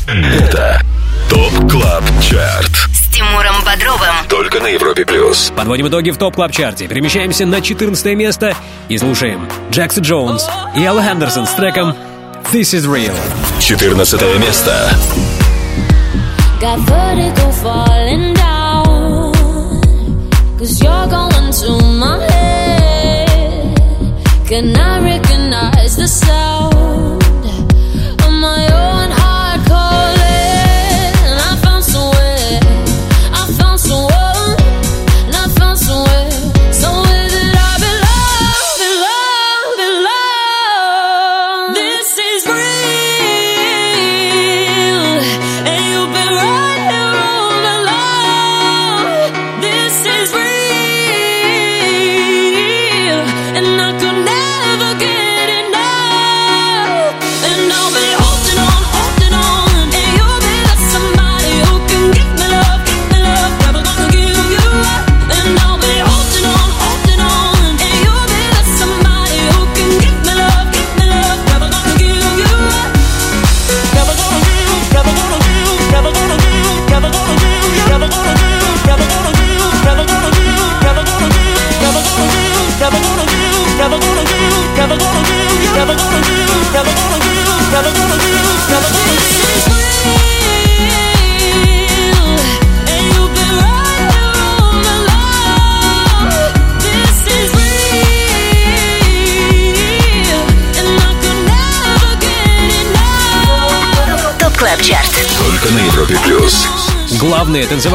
Это 0.07 0.81
ТОП 1.29 1.71
Клаб 1.71 2.03
Чарт. 2.21 3.04
Тимуром 3.15 3.63
Бодровым. 3.65 4.27
Только 4.27 4.59
на 4.59 4.67
Европе 4.67 5.05
плюс. 5.05 5.49
Подводим 5.55 5.87
итоги 5.87 6.09
в 6.09 6.17
топ 6.17 6.35
клаб 6.35 6.51
чарте 6.51 6.85
Перемещаемся 6.89 7.45
на 7.45 7.61
14 7.61 8.13
место 8.13 8.53
и 8.89 8.97
слушаем 8.97 9.47
Джекса 9.71 10.01
Джонса 10.01 10.45
и 10.75 10.83
Элла 10.83 11.01
Хендерсон 11.01 11.47
с 11.47 11.51
треком 11.51 11.95
This 12.51 12.73
is 12.73 12.85
Real. 12.85 13.15
14 13.61 14.21
место. 14.39 14.89
Got 16.59 16.79
vertigo 16.79 17.51
falling 17.63 18.33
down. 18.33 19.31
Cause 20.59 20.83
you're 20.83 21.07
going 21.07 21.53
to 21.53 21.85
my 21.97 22.19
head. 22.19 23.29
Can 24.45 24.75
I 24.75 24.99
recognize 25.01 25.95
the 25.95 26.07
sound 26.09 26.44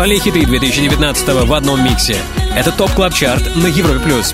Танцевальные 0.01 0.21
хиты 0.25 0.47
2019 0.47 1.29
в 1.45 1.53
одном 1.53 1.85
миксе. 1.85 2.17
Это 2.57 2.73
ТОП 2.73 2.91
Клаб 2.93 3.13
Чарт 3.13 3.55
на 3.57 3.67
Европе 3.67 3.99
плюс. 3.99 4.33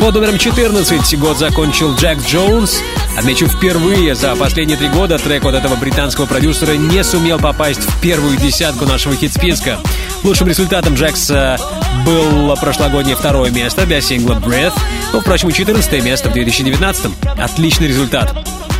Под 0.00 0.14
номером 0.14 0.38
14 0.38 1.18
год 1.18 1.36
закончил 1.36 1.92
Джекс 1.96 2.24
Джонс. 2.24 2.80
Отмечу, 3.18 3.48
впервые 3.48 4.14
за 4.14 4.36
последние 4.36 4.78
три 4.78 4.86
года 4.86 5.18
трек 5.18 5.44
от 5.44 5.56
этого 5.56 5.74
британского 5.74 6.26
продюсера 6.26 6.74
не 6.74 7.02
сумел 7.02 7.40
попасть 7.40 7.80
в 7.80 8.00
первую 8.00 8.36
десятку 8.36 8.84
нашего 8.84 9.16
хит-списка. 9.16 9.80
Лучшим 10.22 10.46
результатом 10.46 10.94
Джекса 10.94 11.58
было 12.06 12.54
прошлогоднее 12.54 13.16
второе 13.16 13.50
место 13.50 13.86
для 13.86 14.00
сингла 14.00 14.34
Breathe, 14.34 14.78
но, 15.12 15.20
впрочем, 15.20 15.48
и 15.48 15.52
14 15.52 16.04
место 16.04 16.28
в 16.28 16.32
2019. 16.32 17.10
Отличный 17.36 17.88
результат. 17.88 18.32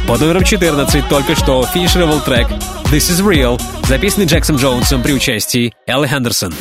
Под 0.06 0.20
номером 0.20 0.44
14 0.44 1.08
только 1.08 1.34
что 1.34 1.66
финишировал 1.66 2.20
трек 2.20 2.46
This 2.90 3.10
is 3.10 3.20
Real, 3.20 3.60
записанный 3.86 4.24
Джексом 4.24 4.56
Джонсом 4.56 5.02
при 5.02 5.12
участии 5.12 5.74
Эллы 5.86 6.06
Хендерсон. 6.06 6.54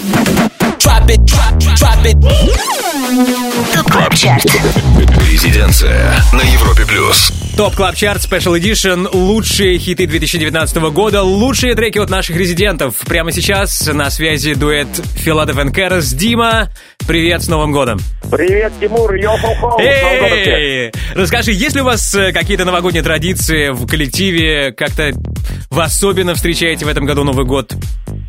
Резиденция 5.32 6.14
на 6.34 6.42
Европе 6.42 6.86
плюс. 6.86 7.32
Топ 7.56 7.76
Клаб 7.76 7.96
Чарт 7.96 8.26
Special 8.26 8.60
Edition. 8.60 9.08
Лучшие 9.14 9.80
хиты 9.80 10.06
2019 10.06 10.76
года. 10.92 11.24
Лучшие 11.24 11.76
треки 11.76 11.98
от 11.98 12.10
наших 12.10 12.36
резидентов. 12.36 12.96
Прямо 13.08 13.32
сейчас 13.32 13.88
на 13.88 14.10
связи 14.12 14.54
дуэт 14.54 14.90
Filatov & 15.16 15.58
Karas. 15.58 16.12
Дима, 16.12 16.70
привет 17.08 17.42
с 17.42 17.48
Новым 17.48 17.72
годом. 17.72 18.00
Привет, 18.30 18.74
Тимур, 18.82 19.16
йо-хо-хо! 19.16 19.80
Расскажи, 21.16 21.54
есть 21.54 21.76
ли 21.76 21.82
у 21.82 21.86
вас 21.86 22.14
э, 22.14 22.34
какие-то 22.34 22.66
новогодние 22.66 23.02
традиции 23.02 23.70
в 23.70 23.88
коллективе? 23.88 24.74
Как-то 24.74 25.14
вы 25.70 25.84
особенно 25.84 26.36
встречаете 26.36 26.86
в 26.86 26.90
этом 26.90 27.06
году 27.06 27.24
Новый 27.24 27.46
год? 27.46 27.74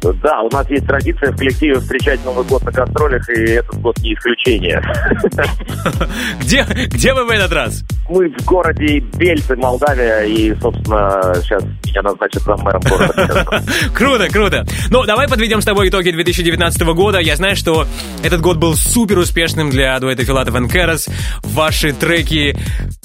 Да, 0.00 0.42
у 0.42 0.50
нас 0.50 0.68
есть 0.70 0.86
традиция 0.86 1.32
в 1.32 1.36
коллективе 1.36 1.74
встречать 1.80 2.24
Новый 2.24 2.44
год 2.44 2.62
на 2.64 2.70
гастролях, 2.70 3.28
и 3.30 3.52
этот 3.52 3.80
год 3.80 3.98
не 3.98 4.14
исключение. 4.14 4.80
Где, 6.40 6.64
где 6.86 7.12
вы 7.14 7.24
в 7.24 7.30
этот 7.30 7.52
раз? 7.52 7.84
Мы 8.08 8.28
в 8.30 8.44
городе 8.44 9.00
Бельцы, 9.00 9.56
Молдавия, 9.56 10.22
и, 10.22 10.54
собственно, 10.60 11.34
сейчас 11.42 11.62
меня 11.84 12.02
назначат 12.02 12.42
за 12.42 12.56
мэром 12.56 12.82
города. 12.82 13.62
Круто, 13.94 14.28
круто. 14.28 14.66
Ну, 14.90 15.04
давай 15.04 15.28
подведем 15.28 15.60
с 15.60 15.64
тобой 15.64 15.88
итоги 15.88 16.10
2019 16.10 16.80
года. 16.94 17.18
Я 17.18 17.36
знаю, 17.36 17.56
что 17.56 17.86
этот 18.22 18.40
год 18.40 18.56
был 18.56 18.74
супер 18.74 19.18
успешным 19.18 19.70
для 19.70 19.98
дуэта 20.00 20.24
Филатов 20.24 20.54
и 20.54 20.68
Керас. 20.68 21.08
Ваши 21.42 21.92
треки 21.92 22.56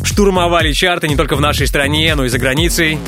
штурмовали 0.04 0.72
чарты 0.72 1.08
не 1.08 1.16
только 1.16 1.36
в 1.36 1.42
нашей 1.42 1.68
стране, 1.68 2.14
но 2.16 2.26
и 2.26 2.30
за 2.30 2.40
границей. 2.40 3.00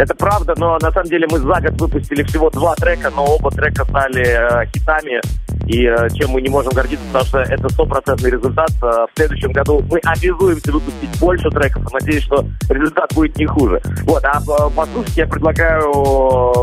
Это 0.00 0.14
правда, 0.14 0.54
но 0.56 0.78
на 0.80 0.90
самом 0.92 1.08
деле 1.10 1.26
мы 1.30 1.38
за 1.38 1.60
год 1.60 1.78
выпустили 1.78 2.22
всего 2.22 2.48
два 2.48 2.74
трека, 2.74 3.12
но 3.14 3.22
оба 3.22 3.50
трека 3.50 3.84
стали 3.84 4.24
э, 4.24 4.66
хитами, 4.72 5.20
и 5.66 5.84
э, 5.84 6.08
чем 6.14 6.30
мы 6.30 6.40
не 6.40 6.48
можем 6.48 6.72
гордиться, 6.72 7.04
потому 7.08 7.24
что 7.26 7.38
это 7.40 7.68
стопроцентный 7.68 8.30
результат. 8.30 8.70
Э, 8.82 9.06
в 9.06 9.10
следующем 9.14 9.52
году 9.52 9.82
мы 9.90 9.98
обязуемся 9.98 10.72
выпустить 10.72 11.20
больше 11.20 11.50
треков, 11.50 11.92
надеюсь, 11.92 12.22
что 12.22 12.46
результат 12.70 13.12
будет 13.14 13.36
не 13.36 13.44
хуже. 13.44 13.82
Вот, 14.04 14.24
а 14.24 14.38
э, 14.38 14.70
послушать 14.74 15.16
я 15.18 15.26
предлагаю 15.26 15.92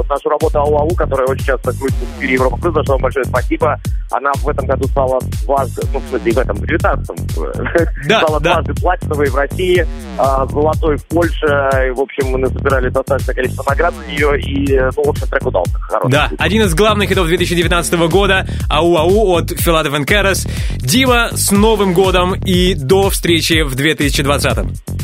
нашу 0.10 0.30
работу 0.30 0.60
АУАУ, 0.60 0.96
которая 0.96 1.28
очень 1.28 1.46
часто 1.46 1.72
крутится 1.78 2.06
в 2.06 2.20
эфире 2.20 2.34
Европа 2.34 2.58
Плюс, 2.58 2.74
за 2.74 2.84
что 2.84 2.94
вам 2.94 3.02
большое 3.04 3.26
спасибо. 3.26 3.80
Она 4.12 4.32
в 4.36 4.50
этом 4.50 4.66
году 4.66 4.88
стала 4.88 5.20
дважды, 5.46 5.82
ну, 5.94 6.00
в 6.00 6.04
смысле, 6.10 6.32
в 6.32 6.38
этом, 6.38 6.58
в 6.58 6.66
19 6.66 8.08
Да, 8.08 8.22
стала 8.22 8.40
да. 8.40 8.54
дважды 8.54 8.74
платиновой 8.82 9.30
в 9.30 9.36
России, 9.36 9.86
а, 10.18 10.46
золотой 10.48 10.98
в 10.98 11.06
Польше. 11.08 11.70
И, 11.88 11.92
в 11.92 12.00
общем, 12.00 12.32
мы 12.32 12.40
насобирали 12.40 12.90
достаточное 13.28 13.36
количество 13.36 13.64
наград 13.68 13.94
за 13.96 14.06
нее, 14.12 14.42
и, 14.42 14.80
ну, 14.96 15.04
в 15.04 15.10
общем, 15.10 15.28
трек 15.28 15.46
удался. 15.46 15.74
Хороший. 15.80 16.12
Да, 16.12 16.30
один 16.38 16.62
из 16.64 16.74
главных 16.74 17.10
хитов 17.10 17.28
2019 17.28 17.94
года 18.10 18.48
«Ау-ау» 18.70 19.36
от 19.36 19.52
Филатов 19.60 20.06
Керас. 20.06 20.48
Дима, 20.78 21.30
с 21.32 21.52
Новым 21.52 21.94
годом 21.94 22.36
и 22.36 22.74
до 22.74 23.10
встречи 23.10 23.64
в 23.64 23.76
2020 23.76 24.58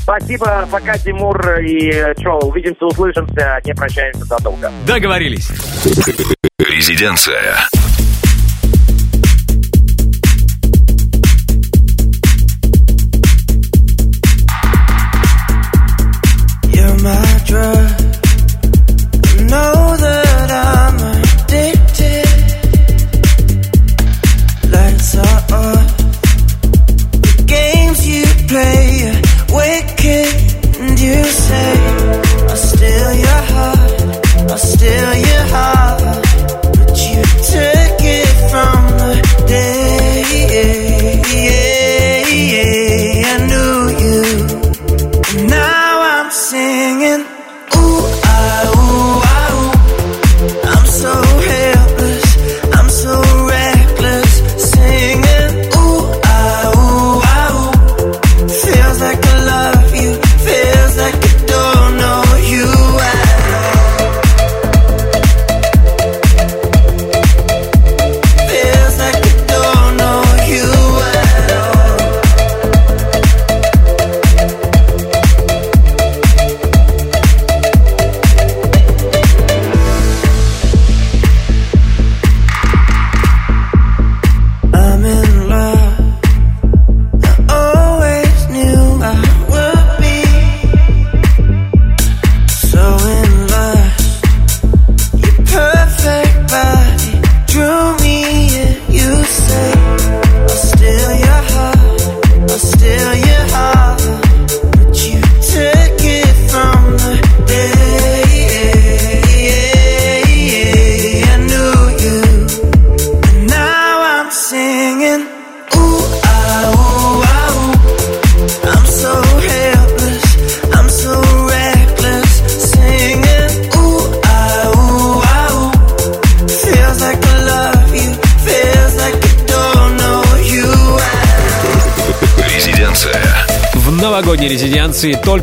Спасибо, 0.03 0.67
пока, 0.71 0.97
Тимур, 0.97 1.59
и 1.59 1.91
что, 2.19 2.39
увидимся, 2.39 2.85
услышимся, 2.85 3.59
не 3.65 3.73
прощаемся 3.73 4.25
задолго. 4.25 4.71
Договорились. 4.85 5.49
Резиденция. 6.59 7.55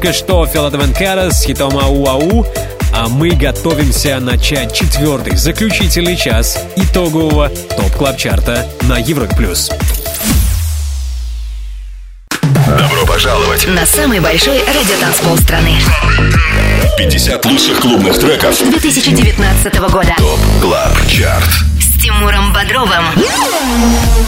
Только 0.01 0.15
что 0.15 0.47
Filatov & 0.47 0.97
Karas 0.97 1.43
с 1.43 1.45
хитом 1.45 1.77
«Ау-ау», 1.77 2.47
а 2.95 3.09
мы 3.09 3.31
готовимся 3.31 4.19
начать 4.19 4.73
четвертый, 4.73 5.37
заключительный 5.37 6.17
час 6.17 6.59
итогового 6.75 7.51
топ 7.51 7.95
клаб 7.99 8.17
чарта 8.17 8.67
на 8.83 8.97
Европе 8.97 9.37
плюс. 9.37 9.71
Добро 12.67 13.05
пожаловать. 13.07 13.69
На 13.69 13.85
самый 13.85 14.21
большой 14.21 14.61
радиотанцпол 14.61 15.37
страны. 15.37 15.75
50 16.97 17.45
лучших 17.45 17.81
клубных 17.81 18.19
треков. 18.19 18.57
2019 18.59 19.75
года. 19.81 20.15
ТОП 20.17 20.41
Клаб 20.63 21.07
Чарт. 21.09 21.70
Тимуром 22.11 22.53
Бодровым. 22.53 23.05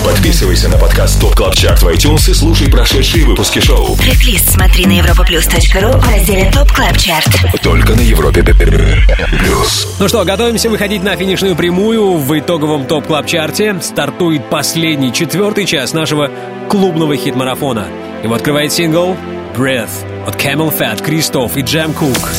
Подписывайся 0.04 0.68
на 0.68 0.78
подкаст 0.78 1.20
Топ 1.20 1.34
Клаб 1.34 1.54
Чарт 1.56 1.82
в 1.82 1.88
iTunes 1.88 2.30
и 2.30 2.34
слушай 2.34 2.70
прошедшие 2.70 3.24
выпуски 3.24 3.58
шоу. 3.58 3.96
Трек-лист 3.96 4.50
смотри 4.50 4.86
на 4.86 5.00
europaplus.ru 5.00 5.98
в 5.98 6.08
разделе 6.08 6.50
ТОП 6.52 6.70
Клаб 6.70 6.96
Чарт. 6.96 7.28
Только 7.60 7.94
на 7.94 8.00
Европе 8.00 8.44
плюс. 8.44 9.96
Ну 9.98 10.06
что, 10.06 10.24
готовимся 10.24 10.70
выходить 10.70 11.02
на 11.02 11.16
финишную 11.16 11.56
прямую. 11.56 12.18
В 12.18 12.38
итоговом 12.38 12.86
ТОП 12.86 13.08
Клаб 13.08 13.26
Чарте 13.26 13.76
стартует 13.82 14.48
последний, 14.48 15.12
четвертый 15.12 15.66
час 15.66 15.92
нашего 15.92 16.30
клубного 16.68 17.16
хит-марафона. 17.16 17.88
Его 18.22 18.34
открывает 18.34 18.72
сингл 18.72 19.16
«Breathe» 19.56 19.90
от 20.26 20.36
CamelPhat, 20.36 21.02
Кристоф 21.02 21.56
и 21.56 21.62
Джем 21.62 21.92
Кук. 21.94 22.30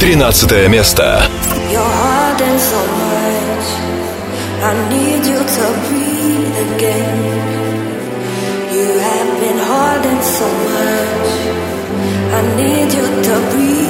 13 0.00 0.68
место. 0.68 1.22
You're 1.70 1.78
hurting 1.78 2.58
so 2.58 2.76
much. 2.86 2.91
I 4.64 4.72
need 4.94 5.22
you 5.26 5.40
to 5.56 5.64
breathe 5.86 6.56
again. 6.66 7.18
You 8.76 8.88
have 9.08 9.30
been 9.42 9.60
holding 9.70 10.22
so 10.38 10.48
much. 10.70 11.30
I 12.38 12.40
need 12.60 12.88
you 12.98 13.06
to 13.26 13.34
breathe 13.50 13.81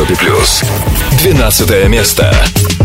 Европе 0.00 0.16
плюс. 0.16 0.62
12 1.22 1.88
место. 1.88 2.79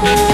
Oh. 0.00 0.27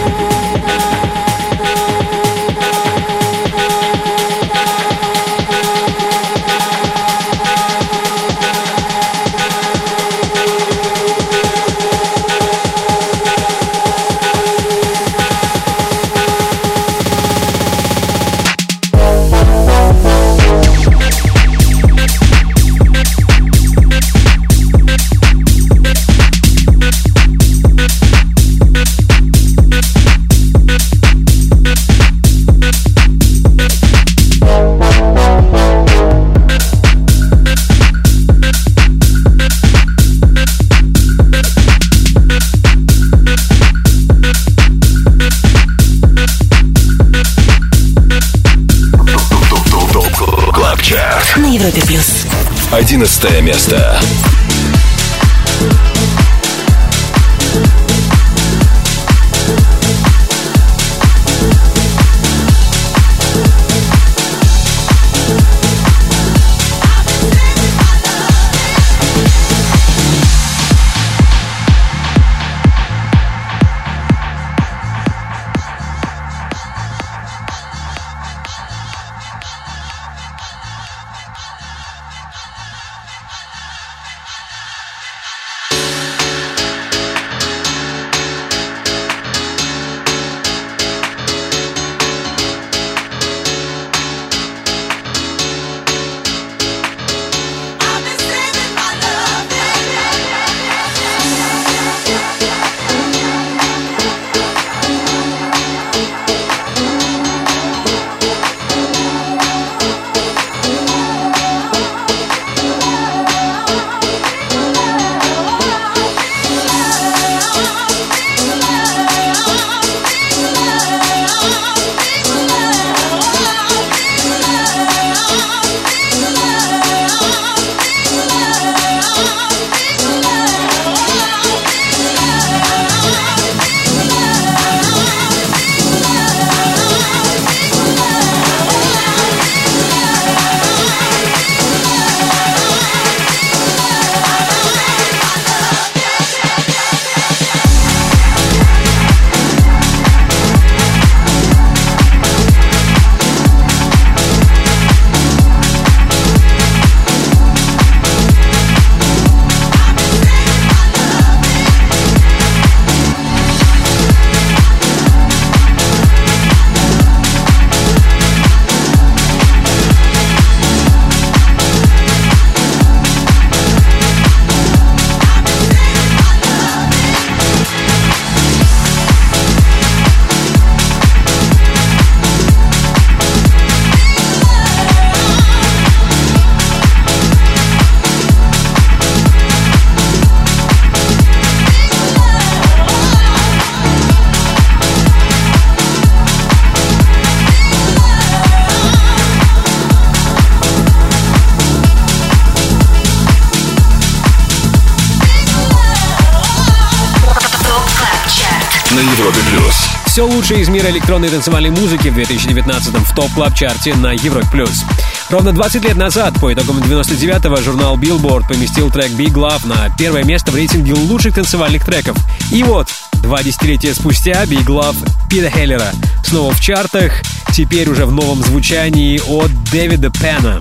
Все 210.15 210.25
лучшее 210.25 210.61
из 210.61 210.69
мира 210.69 210.89
электронной 210.91 211.29
танцевальной 211.29 211.71
музыки 211.71 212.07
в 212.07 212.15
2019 212.15 212.95
в 212.95 213.15
топ 213.17 213.33
клаб 213.33 213.53
чарте 213.53 213.97
на 213.97 214.13
Европе+. 214.13 214.47
плюс. 214.53 214.85
Ровно 215.29 215.51
20 215.51 215.83
лет 215.83 215.97
назад, 215.97 216.35
по 216.41 216.55
итогам 216.55 216.79
99-го, 216.79 217.57
журнал 217.57 217.99
Billboard 217.99 218.47
поместил 218.47 218.93
трек 218.93 219.11
Big 219.11 219.33
Love 219.33 219.67
на 219.67 219.93
первое 219.99 220.23
место 220.23 220.53
в 220.53 220.55
рейтинге 220.55 220.93
лучших 220.93 221.35
танцевальных 221.35 221.85
треков. 221.85 222.17
И 222.53 222.63
вот, 222.63 222.87
два 223.25 223.43
десятилетия 223.43 223.93
спустя, 223.93 224.45
Big 224.45 224.67
Love 224.67 224.95
Пита 225.29 225.51
Хеллера 225.51 225.91
снова 226.25 226.53
в 226.53 226.61
чартах, 226.61 227.21
теперь 227.53 227.91
уже 227.91 228.07
в 228.07 228.13
новом 228.13 228.41
звучании 228.41 229.21
от 229.27 229.51
Дэвида 229.73 230.11
Пена. 230.11 230.61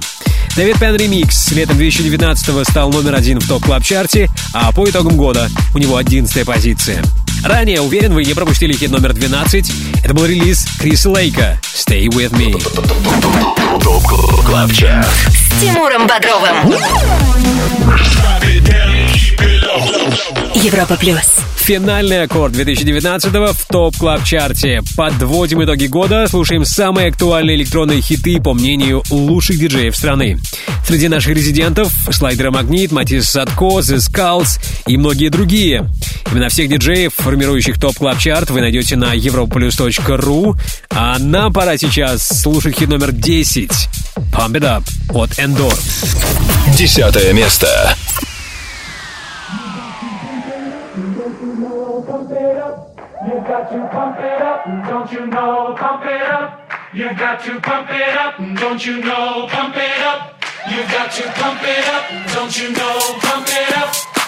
Дэвид 0.56 0.80
Пен 0.80 0.96
ремикс 0.96 1.52
летом 1.52 1.78
2019 1.78 2.68
стал 2.68 2.92
номер 2.92 3.14
один 3.14 3.40
в 3.40 3.48
топ 3.48 3.64
клаб 3.64 3.84
чарте 3.84 4.32
а 4.52 4.72
по 4.72 4.90
итогам 4.90 5.16
года 5.16 5.48
у 5.76 5.78
него 5.78 5.98
11 5.98 6.44
позиция. 6.44 7.04
Ранее, 7.44 7.82
уверен, 7.82 8.14
вы 8.14 8.24
не 8.24 8.34
пропустили 8.34 8.74
хит 8.74 8.90
номер 8.90 9.14
12. 9.14 9.72
Это 10.04 10.14
был 10.14 10.26
релиз 10.26 10.66
Криса 10.80 11.10
Лейка 11.10 11.60
«Stay 11.62 12.08
With 12.08 12.32
Me». 12.32 12.58
С 15.30 15.62
Тимуром 15.62 16.08
Бодровым. 16.08 16.74
Европа 20.56 20.96
плюс. 20.96 21.44
Финальный 21.58 22.24
аккорд 22.24 22.52
2019 22.54 23.32
в 23.32 23.68
топ 23.68 23.96
клаб 23.96 24.22
чарте 24.26 24.82
Подводим 24.98 25.64
итоги 25.64 25.86
года, 25.86 26.28
слушаем 26.28 26.66
самые 26.66 27.08
актуальные 27.08 27.56
электронные 27.56 28.02
хиты 28.02 28.42
по 28.42 28.54
мнению 28.54 29.02
лучших 29.10 29.58
диджеев 29.58 29.96
страны. 29.96 30.40
Среди 30.86 31.08
наших 31.08 31.34
резидентов 31.34 31.94
Слайдера 32.12 32.52
Магнит, 32.52 32.92
Матис 32.92 33.30
Садко, 33.30 33.80
The 33.80 33.96
Skulls 33.96 34.60
и 34.88 34.98
многие 34.98 35.30
другие. 35.30 35.90
Именно 36.34 36.50
всех 36.50 36.68
диджеев, 36.68 37.14
формирующих 37.34 37.80
топ 37.80 37.98
клаб 37.98 38.20
чарт 38.20 38.52
вы 38.52 38.62
найдете 38.62 38.96
на 38.96 39.16
europlus.ru. 39.16 40.56
А 40.92 41.18
нам 41.18 41.52
пора 41.52 41.78
сейчас 41.78 42.28
слушать 42.28 42.78
хит 42.78 42.90
номер 42.90 43.12
10 43.12 43.72
Pump 44.32 44.52
It 44.52 44.62
Up 44.62 44.84
от 45.10 45.32
Endor. 45.40 45.74
Десятое 46.78 47.34
место. 47.34 47.96
You 53.26 53.40
got 53.48 53.72
to 53.72 53.80
pump 53.92 54.20
it 54.20 54.42
up, 54.42 54.66
don't 54.88 55.12
you 55.12 55.26
know? 55.26 55.76
Pump 55.76 56.06
it 56.06 56.22
up. 56.30 56.70
You 56.94 57.10
got 57.16 57.44
to 57.46 57.60
pump 57.62 57.90
it 57.90 58.16
up, 58.16 58.38
don't 58.60 58.86
you 58.86 59.02
know? 59.02 59.48
Pump 59.50 59.76
it 59.76 60.02
up. 60.06 60.36
You 60.70 60.84
got 60.84 61.12
to 61.12 61.24
pump 61.42 61.62
it 61.64 61.88
up, 61.88 62.34
don't 62.36 62.56
you 62.62 62.72
know? 62.74 63.00
Pump 63.22 63.48
it 63.50 63.78
up. 63.78 64.13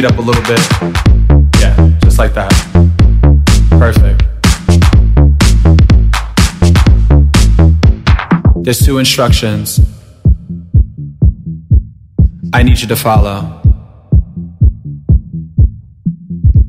Beat 0.00 0.10
up 0.10 0.18
a 0.18 0.22
little 0.22 0.42
bit? 0.44 0.60
Yeah, 1.60 1.98
just 1.98 2.18
like 2.18 2.32
that. 2.32 2.50
Perfect. 3.70 4.22
There's 8.64 8.78
two 8.78 8.96
instructions 8.98 9.80
I 12.54 12.62
need 12.62 12.80
you 12.80 12.88
to 12.88 12.96
follow. 12.96 13.42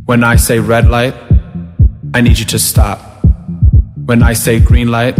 When 0.06 0.26
I 0.26 0.36
say 0.36 0.60
red 0.60 0.90
light, 0.90 1.16
I 2.14 2.20
need 2.20 2.38
you 2.38 2.46
to 2.46 2.60
stop. 2.60 3.00
When 3.96 4.24
I 4.24 4.34
say 4.34 4.60
green 4.60 4.90
light, 4.90 5.18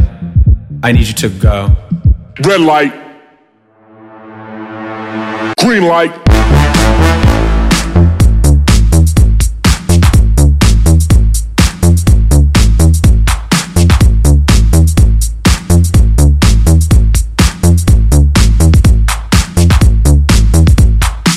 I 0.84 0.92
need 0.92 1.08
you 1.08 1.14
to 1.14 1.30
go. 1.30 1.76
Red 2.44 2.60
light. 2.60 2.94
Green 5.60 5.84
light. 5.84 6.31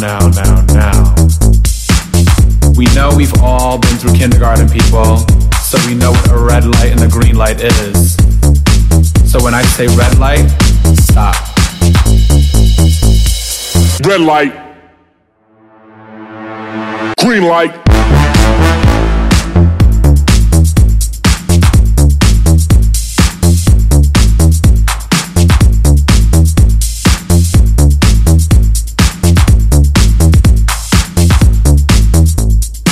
Now, 0.00 0.18
now, 0.18 0.30
now, 0.30 0.64
now. 0.72 1.14
We 2.74 2.86
know 2.94 3.10
we've 3.14 3.34
all 3.42 3.76
been 3.78 3.98
through 3.98 4.14
kindergarten, 4.14 4.66
people, 4.66 5.18
so 5.60 5.78
we 5.86 5.94
know 5.94 6.12
what 6.12 6.30
a 6.30 6.38
red 6.38 6.64
light 6.64 6.92
and 6.92 7.02
a 7.02 7.08
green 7.08 7.36
light 7.36 7.60
is. 7.60 8.14
So 9.30 9.44
when 9.44 9.52
I 9.52 9.62
say 9.62 9.86
red 9.88 10.18
light, 10.18 10.48
stop. 10.96 11.36
Red 14.06 14.22
light. 14.22 14.54
Green 17.18 17.44
light. 17.44 17.91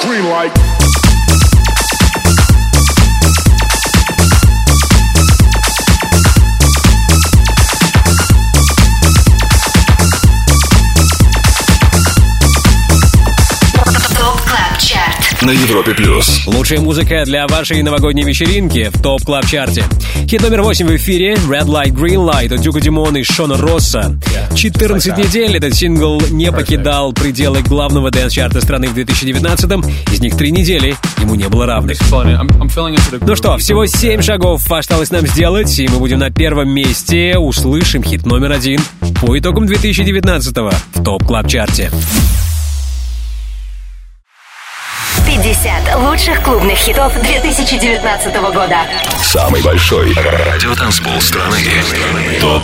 Green 0.00 0.24
light. 0.24 0.75
На 15.42 15.50
Европе 15.50 15.92
плюс. 15.92 16.46
Лучшая 16.46 16.80
музыка 16.80 17.24
для 17.26 17.46
вашей 17.46 17.82
новогодней 17.82 18.24
вечеринки 18.24 18.90
в 18.92 19.02
ТОП 19.02 19.22
Клаб 19.22 19.46
Чарте. 19.46 19.84
Хит 20.26 20.40
номер 20.40 20.62
8 20.62 20.86
в 20.86 20.96
эфире 20.96 21.34
Red 21.34 21.66
Light 21.66 21.92
Green 21.92 22.26
Light 22.26 22.54
от 22.54 22.62
Дюка 22.62 22.80
Дюмона 22.80 23.18
и 23.18 23.22
Шона 23.22 23.58
Росса. 23.58 24.18
14 24.54 25.18
недель 25.18 25.56
этот 25.56 25.74
сингл 25.74 26.22
не 26.30 26.50
покидал 26.50 27.12
пределы 27.12 27.60
главного 27.60 28.10
дэнс-чарта 28.10 28.62
страны 28.62 28.88
в 28.88 28.96
2019-м. 28.96 29.84
Из 30.10 30.20
них 30.20 30.36
три 30.36 30.50
недели 30.50 30.96
ему 31.18 31.34
не 31.34 31.48
было 31.48 31.66
равных. 31.66 31.98
Ну 33.20 33.36
что, 33.36 33.58
всего 33.58 33.84
7 33.84 34.22
шагов 34.22 34.72
осталось 34.72 35.10
нам 35.10 35.26
сделать, 35.26 35.78
и 35.78 35.86
мы 35.86 35.98
будем 35.98 36.18
на 36.18 36.30
первом 36.30 36.70
месте. 36.70 37.36
Услышим 37.36 38.02
хит 38.02 38.24
номер 38.24 38.52
один 38.52 38.80
по 39.20 39.38
итогам 39.38 39.64
2019-го 39.64 40.72
в 40.94 41.04
TOP 41.04 41.24
Club 41.24 41.46
Chart 41.46 41.77
е. 41.77 41.90
50 45.62 45.96
лучших 46.00 46.42
клубных 46.42 46.76
хитов 46.76 47.14
2019 47.22 48.34
года. 48.52 48.80
Самый 49.22 49.62
большой 49.62 50.12
радиотанцпол 50.12 51.18
страны. 51.20 51.56
TOP 52.40 52.62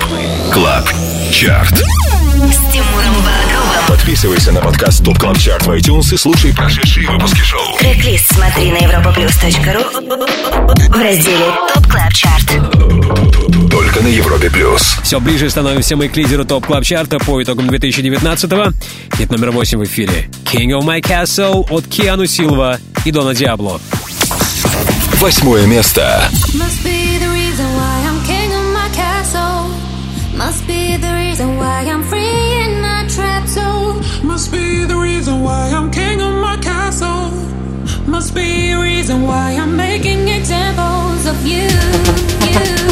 Club 0.53 0.90
Chart. 1.32 1.72
С 1.72 2.59
Тимуром 2.70 3.14
Бодровым. 3.14 3.86
Подписывайся 3.88 4.53
на 4.53 4.61
подкаст 4.61 5.03
TOP 5.03 5.18
Club 5.18 5.38
Chart 5.38 5.66
в 5.66 5.70
iTunes 5.70 6.14
и 6.14 6.18
слушай 6.18 6.55
прошедшие 6.55 7.09
выпуски 7.09 7.40
шоу. 7.40 7.78
Трек-лист 7.78 8.30
смотри 8.34 8.70
на 8.72 8.78
europaplus.ru 8.78 10.90
в 10.90 11.03
разделе 11.03 11.47
TOP 11.72 11.86
Club 11.86 12.12
Chart. 12.12 12.51
Только 13.73 14.03
на 14.03 14.09
Европе 14.09 14.51
Плюс. 14.51 14.99
Все 15.03 15.18
ближе 15.18 15.49
становимся 15.49 15.97
мы 15.97 16.09
к 16.09 16.16
лидеру 16.16 16.45
TOP 16.45 16.66
Club 16.66 16.84
Chart 16.84 17.13
а 17.13 17.18
по 17.18 17.43
итогам 17.43 17.70
2019-го. 17.70 18.75
Хит 19.16 19.31
номер 19.31 19.51
8 19.51 19.79
в 19.79 19.85
эфире. 19.85 20.29
King 20.45 20.79
of 20.79 20.83
My 20.85 21.01
Castle 21.01 21.66
от 21.70 21.87
Киану 21.87 22.27
Силва 22.27 22.79
и 23.07 23.11
Дона 23.11 23.35
Диабло. 23.35 23.81
Восьмое 25.20 25.66
место. 25.66 26.23
Must 26.53 26.85
be 26.85 27.18
the 27.18 27.31
reason 27.33 27.64
why 27.75 28.05
I'm 28.05 28.27
king 28.27 28.53
of 28.53 28.75
my 28.75 28.91
castle. 28.95 29.70
Must 30.37 30.66
be 30.66 30.99
the 30.99 31.14
reason 31.14 31.57
why 31.57 31.87
I'm 31.87 32.05
free 32.11 32.64
in 32.64 32.83
my 32.83 33.09
trap 33.09 33.47
zone. 33.47 34.03
Must 34.23 34.53
be 34.53 34.85
the 34.85 34.97
reason 34.97 35.43
why 35.43 35.70
I'm 35.70 35.91
king 35.91 36.20
of 36.20 36.35
my 36.35 36.59
castle. 36.59 37.31
Must 38.07 38.35
be 38.35 38.73
a 38.73 38.79
reason 38.79 39.23
why 39.23 39.57
I'm 39.57 39.75
making 39.75 40.29
examples 40.29 41.25
of 41.25 41.47
you. 41.47 41.68
You, 42.53 42.91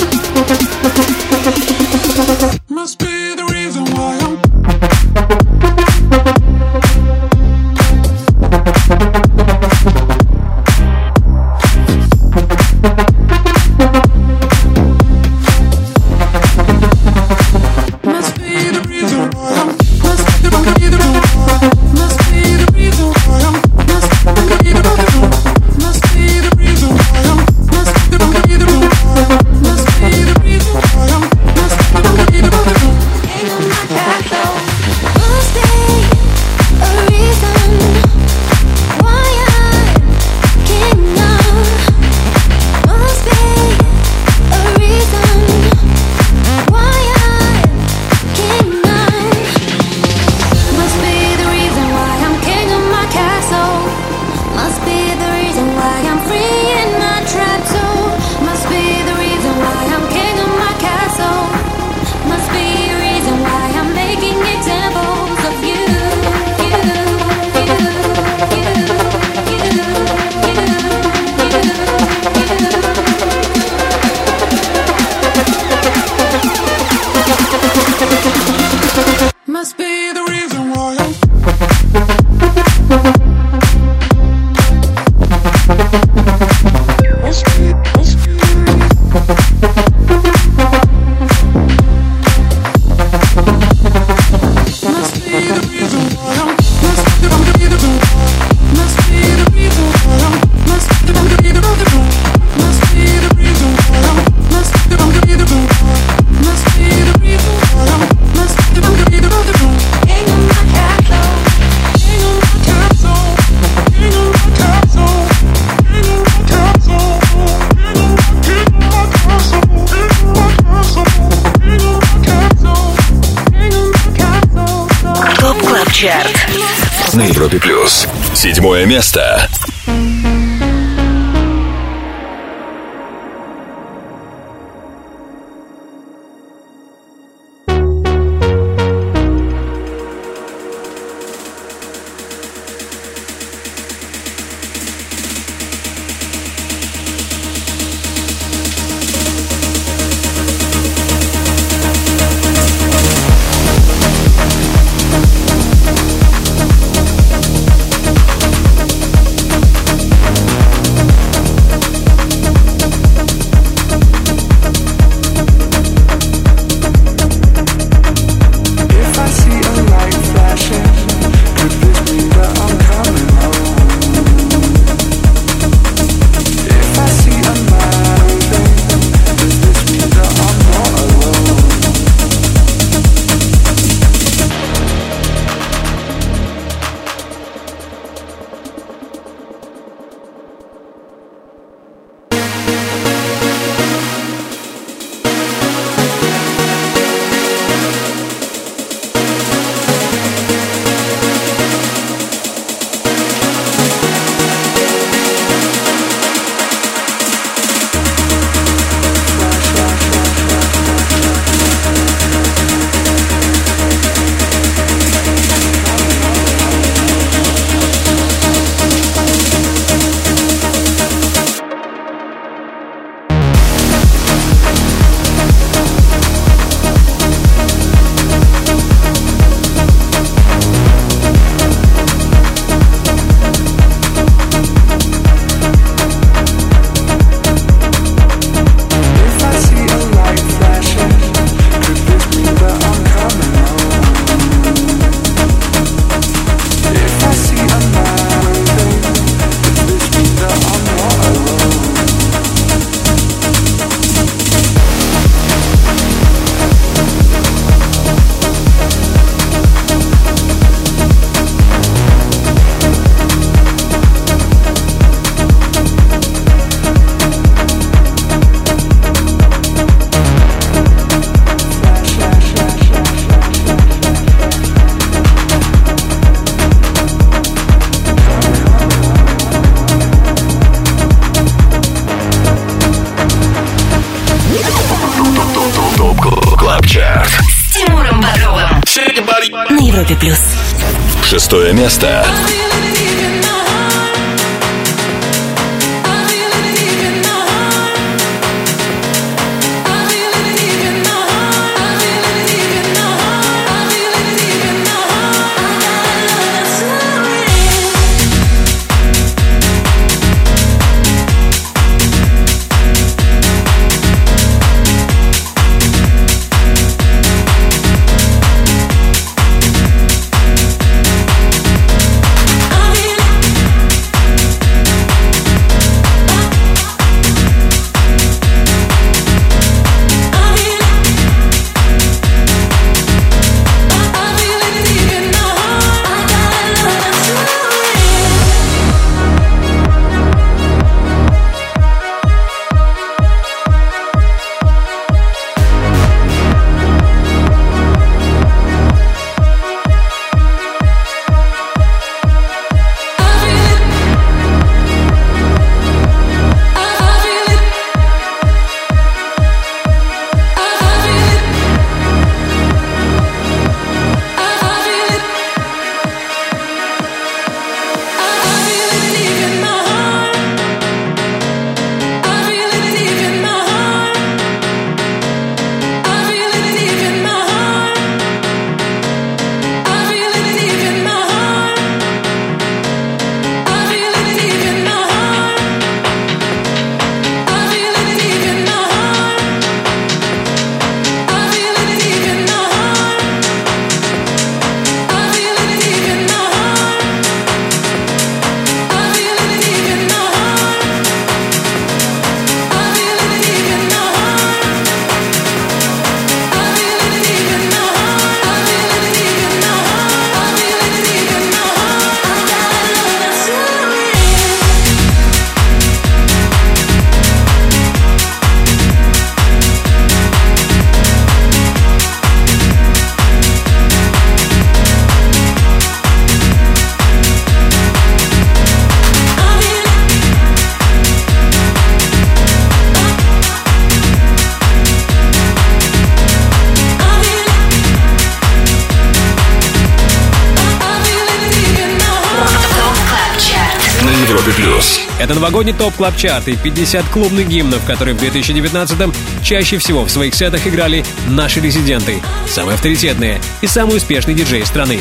Новогодний 445.61 445.85
топ 445.85 445.95
клаб 445.95 446.17
чарт 446.17 446.47
и 446.47 446.55
50 446.55 447.05
клубных 447.09 447.47
гимнов, 447.47 447.85
которые 447.85 448.15
в 448.15 448.23
2019-м 448.23 449.13
чаще 449.43 449.77
всего 449.77 450.03
в 450.05 450.09
своих 450.09 450.33
сетах 450.33 450.65
играли 450.65 451.05
наши 451.27 451.59
резиденты, 451.59 452.19
самые 452.47 452.73
авторитетные 452.73 453.39
и 453.61 453.67
самые 453.67 453.97
успешные 453.97 454.35
диджеи 454.35 454.63
страны. 454.63 454.99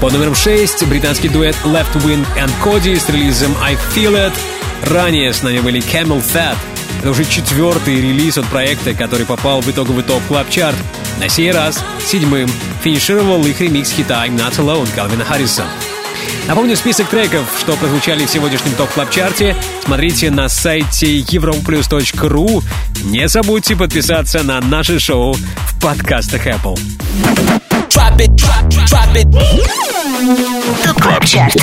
Под 0.00 0.12
номером 0.12 0.36
6 0.36 0.86
британский 0.86 1.28
дуэт 1.28 1.56
Left 1.64 1.92
Wing 2.04 2.24
and 2.36 2.52
Cody 2.64 3.00
с 3.00 3.08
релизом 3.08 3.52
I 3.60 3.76
Feel 3.92 4.12
It. 4.12 4.32
Ранее 4.88 5.32
с 5.32 5.42
нами 5.42 5.58
были 5.58 5.82
Camel 5.82 6.22
Fat. 6.22 6.56
Это 7.00 7.10
уже 7.10 7.24
четвертый 7.24 8.00
релиз 8.00 8.38
от 8.38 8.46
проекта, 8.46 8.94
который 8.94 9.26
попал 9.26 9.60
в 9.60 9.68
итоговый 9.68 10.04
топ 10.04 10.22
клаб 10.28 10.48
чарт. 10.50 10.76
На 11.18 11.28
сей 11.28 11.50
раз 11.50 11.80
седьмым 12.06 12.48
финишировал 12.84 13.44
их 13.44 13.60
ремикс 13.60 13.90
хита 13.90 14.24
I'm 14.24 14.38
Not 14.38 14.56
Alone 14.58 14.88
Калвина 14.94 15.24
Харриса. 15.24 15.64
Напомню 16.50 16.74
список 16.74 17.08
треков, 17.08 17.44
что 17.60 17.76
прозвучали 17.76 18.26
в 18.26 18.28
сегодняшнем 18.28 18.72
TOP 18.72 18.90
Club 18.90 19.08
Chart 19.08 19.46
е 19.46 19.54
Смотрите 19.84 20.32
на 20.32 20.48
сайте 20.48 21.20
europaplus.ru. 21.20 22.64
Не 23.04 23.28
забудьте 23.28 23.76
подписаться 23.76 24.42
на 24.42 24.60
наше 24.60 24.98
шоу 24.98 25.34
в 25.34 25.80
подкастах 25.80 26.48
Apple. 26.48 26.76
TOP 30.84 31.00
Club 31.00 31.24
Chart. 31.24 31.54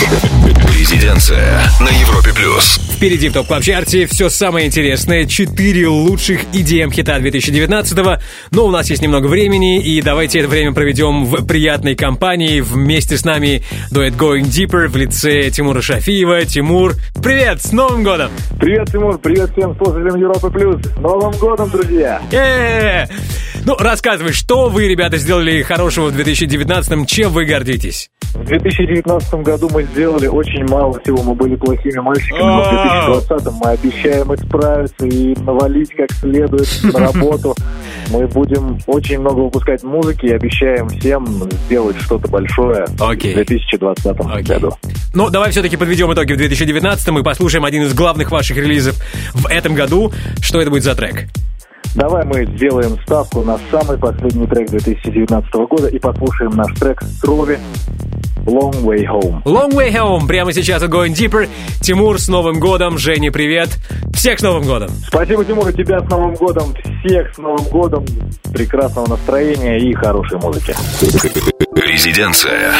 Резиденция 0.74 1.70
на 1.82 1.90
Европе 1.90 2.32
плюс. 2.34 2.80
Впереди 2.98 3.30
в 3.30 3.34
TOP 3.34 3.46
Club 3.46 3.62
Chart 3.62 4.00
е 4.00 4.08
все 4.08 4.28
самое 4.28 4.66
интересное. 4.66 5.28
Четыре 5.28 5.88
лучших 5.88 6.46
EDM 6.46 6.92
хита 6.92 7.20
2019-го. 7.20 8.20
Но 8.50 8.66
у 8.66 8.72
нас 8.72 8.90
есть 8.90 9.04
немного 9.04 9.28
времени, 9.28 9.80
и 9.80 10.02
давайте 10.02 10.40
это 10.40 10.48
время 10.48 10.74
проведем 10.74 11.24
в 11.26 11.46
приятной 11.46 11.96
компании. 11.96 12.60
Вместе 12.60 13.16
с 13.16 13.24
нами 13.24 13.62
дуэт 13.92 14.16
Going 14.16 14.46
Deeper 14.46 14.88
в 14.88 14.96
лице 14.96 15.48
Тимура 15.52 15.80
Шафиева. 15.80 16.44
Тимур, 16.46 16.96
привет! 17.22 17.62
С 17.62 17.72
Новым 17.72 18.04
годом! 18.04 18.32
Привет, 18.60 18.92
Тимур, 18.92 19.20
привет 19.20 19.52
всем 19.52 19.76
слушателям 19.78 20.20
Европы 20.20 20.50
Плюс. 20.50 20.82
С 20.84 20.98
Новым 20.98 21.34
годом, 21.38 21.70
друзья! 21.70 22.20
Э-э-э! 22.32 23.14
Ну, 23.64 23.76
рассказывай, 23.78 24.34
что 24.34 24.70
вы, 24.70 24.88
ребята, 24.88 25.18
сделали 25.18 25.62
хорошего 25.62 26.10
в 26.10 26.20
2019-м, 26.20 27.06
чем 27.06 27.32
вы 27.32 27.46
гордитесь? 27.46 28.10
В 28.34 28.46
2019 28.46 29.34
году 29.36 29.70
мы 29.74 29.84
сделали 29.84 30.28
очень 30.28 30.66
мало 30.68 31.00
всего, 31.00 31.24
мы 31.24 31.36
были 31.36 31.56
плохими 31.56 32.00
мальчиками, 32.00 32.40
но 32.40 32.64
в 32.64 33.20
2020 33.20 33.54
мы 33.64 33.72
обещаем 33.72 34.36
исправиться 34.36 35.06
и 35.06 35.36
навалить 35.42 35.92
как 35.96 36.12
следует 36.12 36.68
на 36.94 37.00
работу. 37.00 37.56
Мы 38.10 38.28
будем 38.28 38.80
очень 38.86 39.20
много 39.20 39.40
выпускать 39.40 39.84
музыки 39.84 40.28
и 40.28 40.32
обещаем 40.32 40.88
всем 40.90 41.26
сделать 41.66 41.98
что-то 42.00 42.28
большое 42.30 42.86
Окей. 43.00 43.34
в 43.34 43.36
2020 43.36 44.18
году. 44.48 44.72
Ну, 45.14 45.30
давай 45.30 45.52
все-таки 45.52 45.78
подведем 45.78 46.14
итоги 46.14 46.34
в 46.34 46.38
2019-м 46.40 47.20
и 47.20 47.24
послушаем 47.24 47.66
один 47.66 47.84
из 47.84 47.94
главных 47.94 48.32
ваших 48.32 48.58
релизов 48.58 48.96
в 49.34 49.48
этом 49.48 49.74
году. 49.74 50.12
Что 50.42 50.62
это 50.62 50.70
будет 50.70 50.84
за 50.84 50.96
трек? 50.96 51.28
Давай 51.96 52.24
мы 52.26 52.46
сделаем 52.46 52.96
ставку 53.02 53.42
на 53.42 53.58
самый 53.72 53.98
последний 53.98 54.46
трек 54.46 54.70
2019 54.70 55.52
года 55.68 55.88
и 55.88 55.98
послушаем 55.98 56.52
наш 56.52 56.72
трек 56.80 57.02
Трови 57.22 57.58
Long 58.48 58.72
Way 58.84 59.06
Home. 59.06 59.44
Long 59.44 59.72
Way 59.72 59.92
Home 59.94 60.26
прямо 60.26 60.54
сейчас 60.54 60.82
у 60.82 60.86
Going 60.86 61.14
Deeper. 61.14 61.50
Тимур, 61.82 62.18
с 62.18 62.30
Новым 62.30 62.60
годом. 62.60 62.98
Женя, 62.98 63.30
привет. 63.30 63.78
Всех 64.14 64.40
с 64.40 64.42
Новым 64.42 64.64
годом. 64.64 64.90
Спасибо, 65.06 65.44
Тимур, 65.44 65.68
и 65.68 65.74
тебя 65.74 66.00
с 66.00 66.10
Новым 66.10 66.34
годом. 66.36 66.74
Всех 67.04 67.34
с 67.36 67.38
Новым 67.38 67.66
годом. 67.66 68.06
Прекрасного 68.54 69.08
настроения 69.10 69.78
и 69.78 69.94
хорошей 69.94 70.40
музыки. 70.40 70.74
Резиденция. 71.76 72.72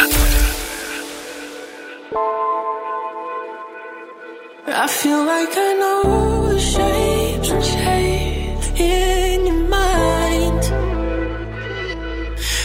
I 4.66 4.86
feel 4.86 5.24
like 5.24 5.48
I 5.54 5.74
know 5.80 6.48
the 6.48 6.58
shapes 6.58 7.50
and 7.50 7.64
shapes 7.64 8.80
in 8.80 9.46
your 9.46 9.68
mind. 9.68 10.64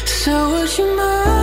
So 0.06 0.50
would 0.52 0.78
you 0.78 0.96
mind 0.96 1.43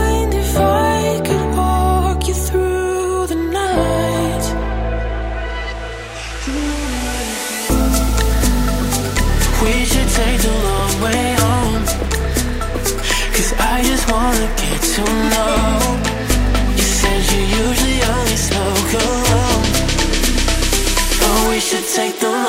perfecto 22.01 22.40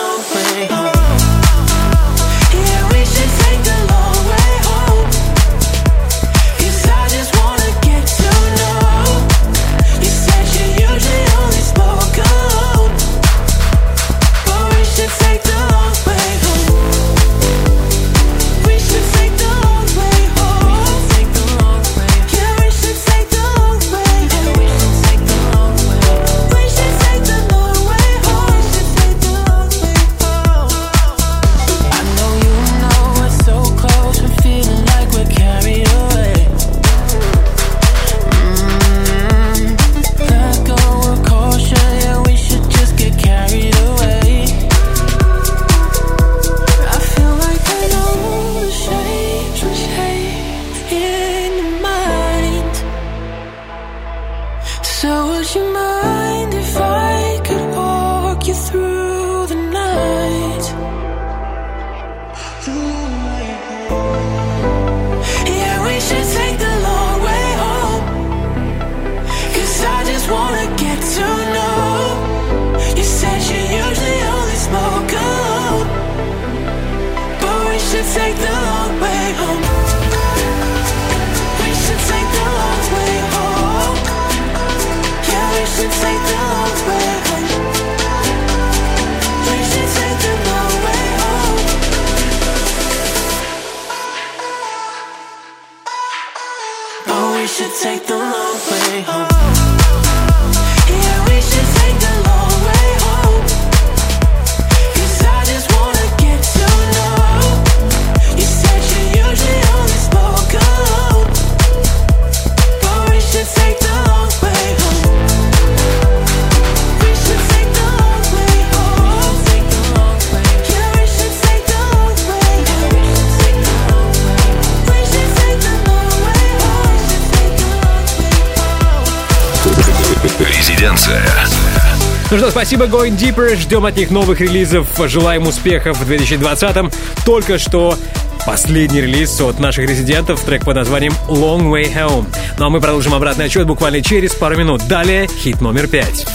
Ну 132.32 132.38
что, 132.38 132.50
спасибо 132.50 132.86
Going 132.86 133.18
Deeper. 133.18 133.58
Ждем 133.58 133.86
от 133.86 133.98
них 133.98 134.10
новых 134.10 134.40
релизов. 134.40 134.88
Желаем 135.08 135.48
успехов 135.48 135.98
в 135.98 136.10
2020-м. 136.10 136.90
Только 137.26 137.60
что 137.60 137.98
последний 138.46 139.02
релиз 139.02 139.42
от 139.42 139.60
наших 139.60 139.90
резидентов, 139.90 140.40
трек 140.40 140.64
под 140.64 140.78
названием 140.78 141.14
Long 141.28 141.70
Way 141.70 141.94
Home. 141.94 142.26
Ну 142.58 142.66
а 142.66 142.70
мы 142.70 142.80
продолжим 142.80 143.14
обратный 143.14 143.46
отсчет 143.46 143.68
буквально 143.68 144.02
через 144.02 144.34
пару 144.34 144.56
минут. 144.56 144.88
Далее 144.88 145.28
хит 145.28 145.60
номер 145.60 145.88
пять. 145.88 146.26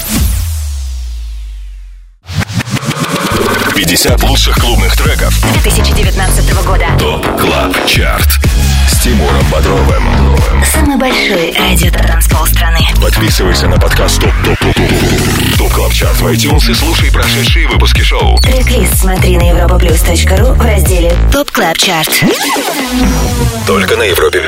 50 3.74 4.22
лучших 4.24 4.56
клубных 4.58 4.94
треков 4.98 5.34
2019 5.62 6.54
года. 6.66 6.86
TOP 6.98 7.40
Club 7.40 7.74
Chart. 7.86 8.38
Тимуром 9.06 9.46
Бодровым. 9.52 10.02
Самый 10.64 10.96
большой 10.96 11.54
радио 11.56 11.86
страны. 12.44 12.80
Подписывайся 13.00 13.68
на 13.68 13.78
подкаст 13.78 14.20
ТОП 14.20 14.32
ТОП 14.44 14.58
ТОП 14.58 14.74
ТОП 14.74 15.58
TOP 15.58 15.72
Club 15.74 15.92
Chart 15.92 16.16
в 16.16 16.26
iTunes 16.26 16.68
и 16.68 16.74
слушай 16.74 17.12
прошедшие 17.12 17.68
выпуски 17.68 18.00
шоу. 18.00 18.36
трек 18.38 18.88
смотри 18.94 19.36
на 19.36 19.42
europaplus.ru 19.42 20.54
в 20.54 20.60
разделе 20.60 21.12
TOP 21.32 21.52
Club 21.52 21.78
Chart. 21.78 22.24
Только 23.68 23.96
на 23.96 24.02
Европе 24.02 24.42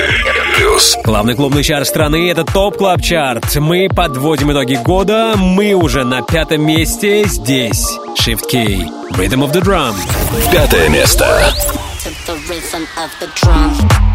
Плюс. 0.56 0.98
Главный 1.04 1.36
клубный 1.36 1.62
чарт 1.62 1.86
страны— 1.86 2.28
это 2.32 2.42
ТОП 2.42 2.78
КЛАП 2.78 3.00
ЧАРТ. 3.00 3.56
Мы 3.58 3.88
подводим 3.88 4.50
итоги 4.50 4.74
года, 4.74 5.34
мы 5.36 5.74
уже 5.74 6.02
на 6.02 6.22
пятом 6.22 6.62
месте 6.62 7.28
здесь. 7.28 7.86
Shift 8.18 8.50
K3Y. 8.50 8.90
Rhythm 9.12 9.48
of 9.48 9.52
the 9.52 9.62
Drum. 9.62 9.94
Пятое 10.50 10.88
место. 10.88 11.54
to 12.08 12.10
the 12.26 12.38
rhythm 12.48 12.86
of 12.96 13.10
the 13.20 13.26
drum. 13.34 14.07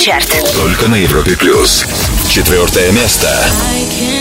Чарт. 0.00 0.34
Только 0.54 0.88
на 0.88 0.94
Европе 0.94 1.36
Плюс. 1.36 1.84
Четвертое 2.26 2.90
место. 2.90 3.28
I 3.74 3.84
can't 3.84 4.19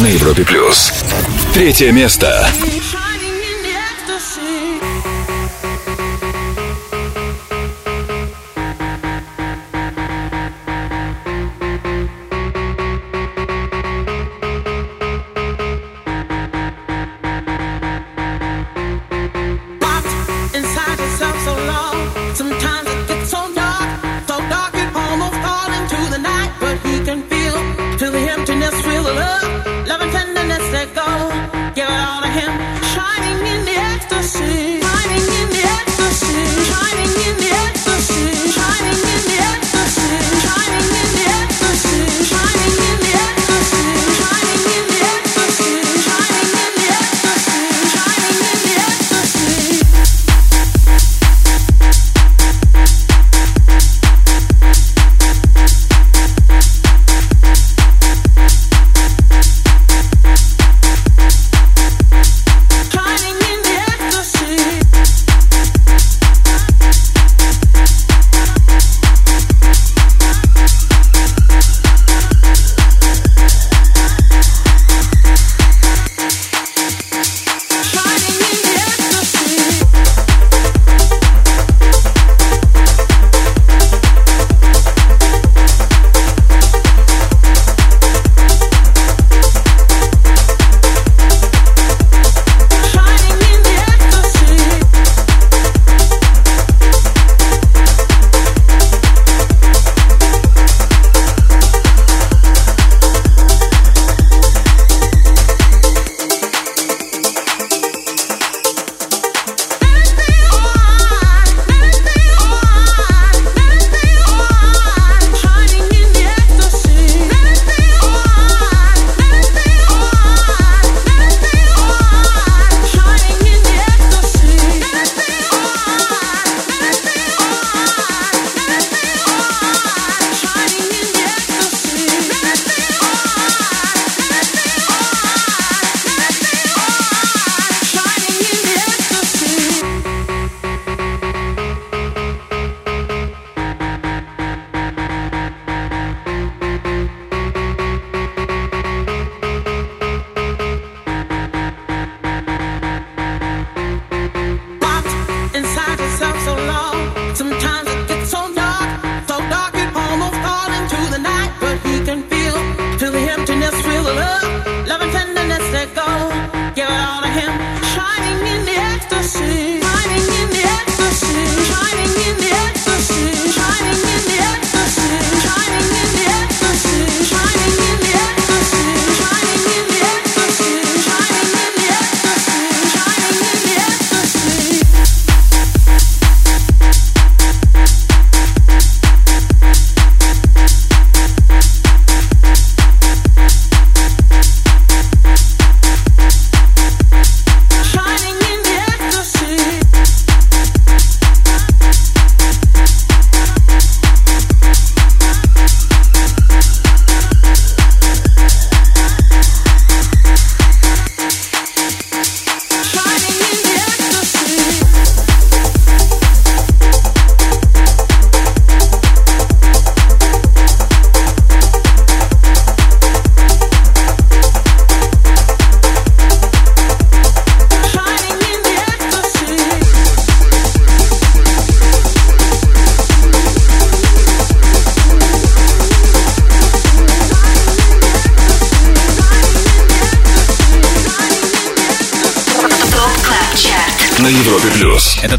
на 0.00 0.06
Европе 0.06 0.44
плюс. 0.44 0.92
Третье 1.54 1.92
место. 1.92 2.46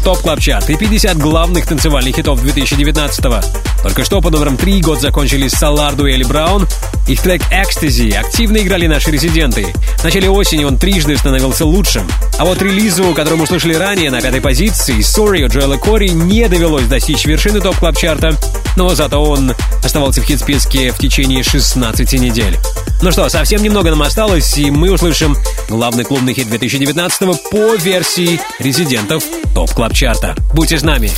TOP 0.08 0.20
Club 0.20 0.40
Chart 0.40 0.70
и 0.70 0.74
50 0.74 1.18
главных 1.18 1.66
танцевальных 1.66 2.16
хитов 2.16 2.42
2019-го. 2.42 3.42
Только 3.82 4.04
что 4.04 4.22
под 4.22 4.30
номером 4.30 4.56
3 4.56 4.80
год 4.80 5.02
закончили 5.02 5.48
Солардо 5.48 6.06
и 6.06 6.12
Элли 6.12 6.24
Браун. 6.24 6.66
Их 7.06 7.20
трек 7.20 7.42
«Экстази» 7.50 8.12
активно 8.12 8.56
играли 8.56 8.86
наши 8.86 9.10
резиденты. 9.10 9.66
В 9.98 10.04
начале 10.04 10.30
осени 10.30 10.64
он 10.64 10.78
трижды 10.78 11.14
становился 11.18 11.66
лучшим. 11.66 12.08
А 12.38 12.46
вот 12.46 12.62
релизу, 12.62 13.12
который 13.12 13.34
мы 13.36 13.44
услышали 13.44 13.74
ранее 13.74 14.10
на 14.10 14.22
пятой 14.22 14.40
позиции, 14.40 14.96
«Sorry» 15.00 15.44
от 15.44 15.52
Джоэла 15.52 15.76
Кори 15.76 16.08
не 16.08 16.48
довелось 16.48 16.86
достичь 16.86 17.26
вершины 17.26 17.60
TOP 17.60 17.76
Club 17.76 17.98
Chart 17.98 18.24
а, 18.24 18.34
но 18.76 18.94
зато 18.94 19.22
он 19.22 19.52
оставался 19.84 20.22
в 20.22 20.24
хит-списке 20.24 20.90
в 20.90 20.98
течение 20.98 21.42
16 21.42 22.14
недель. 22.14 22.56
Ну 23.02 23.12
что, 23.12 23.28
совсем 23.28 23.62
немного 23.62 23.90
нам 23.90 24.00
осталось, 24.00 24.56
и 24.56 24.70
мы 24.70 24.90
услышим 24.90 25.36
главный 25.68 26.04
клубный 26.04 26.32
хит 26.32 26.48
2019 26.48 27.20
по 27.50 27.74
версии 27.74 28.40
резидентов 28.58 29.22
TOP 29.54 29.70
Club 29.72 29.94
Chart 29.94 30.23
а. 30.23 30.34
Будьте 30.54 30.78
с 30.78 30.82
нами. 30.82 31.10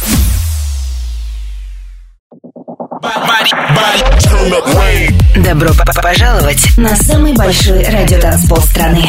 Добро 5.37 5.71
пожаловать 6.03 6.77
на 6.77 6.97
самый 6.97 7.35
большой 7.35 7.85
радиотанцпол 7.85 8.61
страны. 8.63 9.09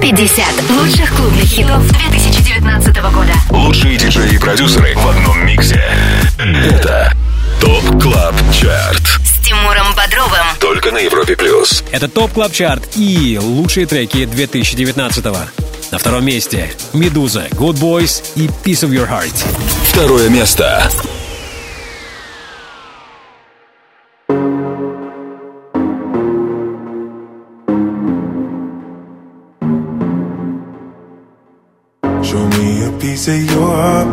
50 0.00 0.44
лучших 0.70 1.16
клубных 1.16 1.44
хитов 1.44 1.82
2019 1.88 2.96
года. 2.96 3.32
Лучшие 3.50 3.96
диджеи 3.96 4.34
и 4.34 4.38
продюсеры 4.38 4.94
в 4.94 5.08
одном 5.08 5.44
миксе. 5.46 5.84
Это 6.38 7.12
ТОП 7.60 8.02
Клаб 8.02 8.34
Чарт. 8.52 9.02
С 9.24 9.44
Тимуром 9.44 9.94
Бодровым. 9.96 10.46
Только 10.86 11.00
на 11.00 11.04
Европе 11.04 11.34
плюс. 11.34 11.82
Это 11.90 12.08
TOP 12.08 12.32
Club 12.32 12.52
Chart 12.52 12.90
и 12.94 13.40
лучшие 13.42 13.86
треки 13.86 14.18
2019-го. 14.18 15.36
На 15.90 15.98
втором 15.98 16.24
месте 16.24 16.70
«Meduza», 16.92 17.48
«Good 17.50 17.80
Boys» 17.80 18.22
и 18.36 18.46
«Piece 18.64 18.86
of 18.86 18.90
Your 18.90 19.08
Heart». 19.10 19.34
Второе 19.88 20.28
место. 20.28 20.88
Show 32.22 32.46
me 32.60 32.84
a 32.84 32.92
piece 33.00 33.26
of 33.26 33.42
your 33.50 33.74
heart, 33.74 34.08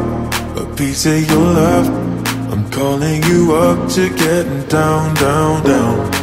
a 0.57 0.65
piece 0.75 1.05
of 1.05 1.29
your 1.29 1.53
love. 1.53 1.87
I'm 2.51 2.67
calling 2.71 3.21
you 3.29 3.53
up 3.53 3.87
to 3.89 4.09
getting 4.09 4.63
down, 4.69 5.13
down, 5.13 5.63
down. 5.63 6.22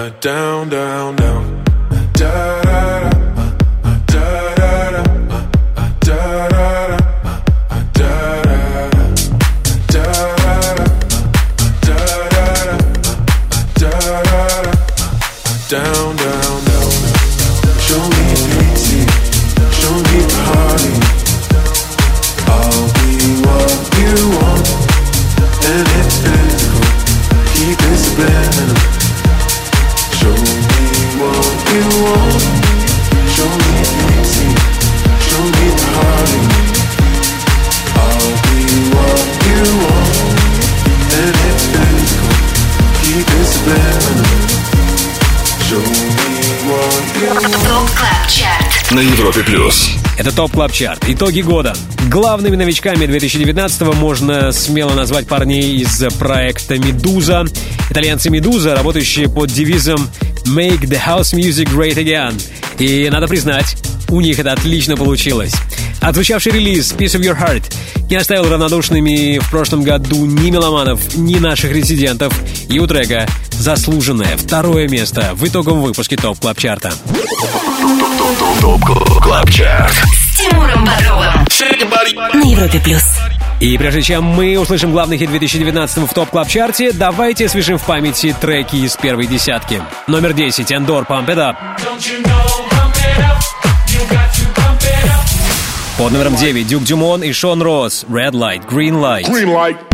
Uh, 0.00 0.08
down, 0.20 0.70
down, 0.70 1.14
down. 1.14 1.64
Da 2.14 2.62
da 2.62 2.99
На 48.92 48.98
Европе 48.98 49.44
плюс. 49.44 49.88
Это 50.18 50.34
TOP 50.34 50.50
Club 50.50 50.72
Chart. 50.72 51.04
Итоги 51.06 51.42
года. 51.42 51.76
Главными 52.10 52.56
новичками 52.56 53.04
2019-го 53.04 53.92
можно 53.92 54.50
смело 54.50 54.94
назвать 54.94 55.28
парней 55.28 55.76
из 55.76 56.02
проекта 56.18 56.76
«Meduza». 56.76 57.44
Итальянцы 57.88 58.30
«Meduza», 58.30 58.74
работающие 58.74 59.28
под 59.28 59.52
девизом 59.52 60.10
«Make 60.44 60.80
the 60.80 61.00
house 61.06 61.32
music 61.32 61.72
great 61.72 61.98
again». 61.98 62.34
И, 62.80 63.08
надо 63.10 63.28
признать, 63.28 63.76
у 64.08 64.20
них 64.20 64.40
это 64.40 64.50
отлично 64.52 64.96
получилось. 64.96 65.52
Отзвучавший 66.00 66.50
релиз 66.50 66.92
«Piece 66.92 67.16
of 67.16 67.20
Your 67.20 67.38
Heart» 67.38 67.72
не 68.10 68.16
оставил 68.16 68.50
равнодушными 68.50 69.38
в 69.38 69.48
прошлом 69.50 69.84
году 69.84 70.26
ни 70.26 70.50
меломанов, 70.50 71.16
ни 71.16 71.36
наших 71.36 71.70
резидентов. 71.70 72.34
И 72.70 72.78
у 72.78 72.86
трека 72.86 73.26
заслуженное 73.50 74.36
второе 74.36 74.88
место 74.88 75.30
в 75.34 75.44
итоговом 75.44 75.82
выпуске 75.82 76.16
TOP 76.16 76.38
Club 76.38 76.56
Chart 76.56 76.82
а. 76.82 76.92
TOP 78.60 78.80
Club 79.20 79.50
Chart. 79.50 79.92
С 79.92 80.38
Тимуром 80.38 80.84
Бодровым. 80.84 81.44
На 82.32 82.48
Европе 82.48 82.80
плюс. 82.80 83.02
И 83.58 83.76
прежде 83.76 84.02
чем 84.02 84.22
мы 84.22 84.56
услышим 84.56 84.92
главный 84.92 85.18
хит 85.18 85.30
2019 85.30 86.08
в 86.08 86.14
TOP 86.14 86.30
Club 86.30 86.48
Chart 86.48 86.85
е 86.85 86.92
давайте 86.92 87.46
освежим 87.46 87.76
в 87.76 87.84
памяти 87.84 88.34
треки 88.40 88.76
из 88.76 88.96
первой 88.96 89.26
десятки. 89.26 89.82
Номер 90.06 90.32
10 90.32 90.70
Endor 90.70 91.06
Pump 91.06 91.26
It 91.26 91.36
Up. 91.36 91.56
Don't 91.76 91.98
you 92.06 92.22
know, 92.22 92.70
pump 92.70 92.94
it 92.94 93.18
up. 93.18 93.42
You 93.88 94.00
got 94.08 94.32
to 94.32 94.46
pump 94.54 94.80
it 94.80 95.04
up. 95.06 95.98
Под 95.98 96.12
номером 96.12 96.36
9 96.36 96.66
Дюк 96.66 96.84
Дюмон 96.84 97.24
и 97.24 97.32
Шон 97.32 97.60
Росс 97.62 98.04
Red 98.04 98.30
Light, 98.30 98.64
Green 98.66 98.94
Light. 98.94 99.28
Green 99.28 99.52
light. 99.52 99.89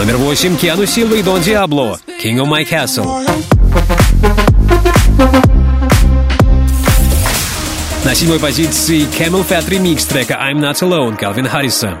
Номер 0.00 0.16
8 0.16 0.56
Киану 0.56 0.86
Силва 0.86 1.16
и 1.16 1.22
Дон 1.22 1.42
Диабло 1.42 2.00
King 2.24 2.38
of 2.38 2.48
My 2.48 2.66
Castle. 2.66 3.06
На 8.02 8.14
седьмой 8.14 8.40
позиции 8.40 9.02
Camel 9.18 9.46
Fat 9.46 9.68
ремикс 9.68 10.06
трека 10.06 10.40
I'm 10.42 10.58
Not 10.58 10.80
Alone 10.80 11.18
Калвин 11.18 11.46
Харриса. 11.46 11.98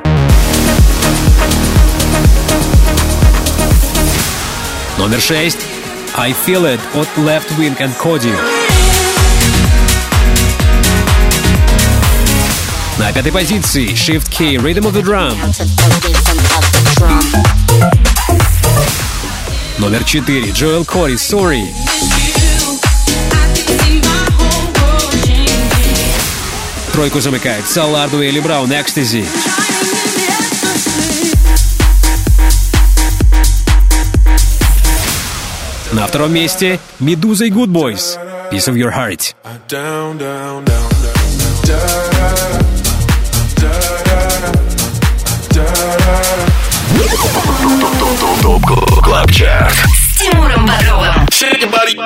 Номер 4.96 5.20
6 5.20 5.58
I 6.16 6.34
Feel 6.46 6.74
It 6.74 6.80
от 6.94 7.08
Left 7.18 7.50
Wing 7.58 7.76
and 7.80 7.92
Cody. 8.02 8.32
На 12.98 13.12
пятой 13.12 13.30
позиции 13.30 13.90
Shift 13.90 14.30
K 14.30 14.56
Rhythm 14.56 14.90
of 14.90 14.94
the 14.94 15.02
Drum. 15.02 15.36
Номер 19.80 20.04
4 20.04 20.50
Джоэл 20.50 20.84
Кори 20.84 21.14
Sorry. 21.14 21.64
Тройку 26.92 27.20
замыкает 27.20 27.66
Саларду 27.66 28.20
или 28.20 28.40
Браун 28.40 28.70
Экстази. 28.70 29.24
На 35.92 36.06
втором 36.06 36.34
месте 36.34 36.78
Медуза 36.98 37.46
и 37.46 37.50
Good 37.50 37.68
Boys 37.68 38.18
Piece 38.52 38.68
of 38.68 38.74
Your 38.74 38.94
Heart. 38.94 39.34
Down, 39.66 40.18
down, 40.18 40.62
down, 40.62 40.66
down. 40.66 41.66
Da 41.66 41.78
da 42.58 42.69
TOP 48.40 48.62
Club 49.02 49.30
Chart. 49.30 49.74
С 49.74 50.18
Тимуром 50.18 50.66
Бодровым. 50.66 51.26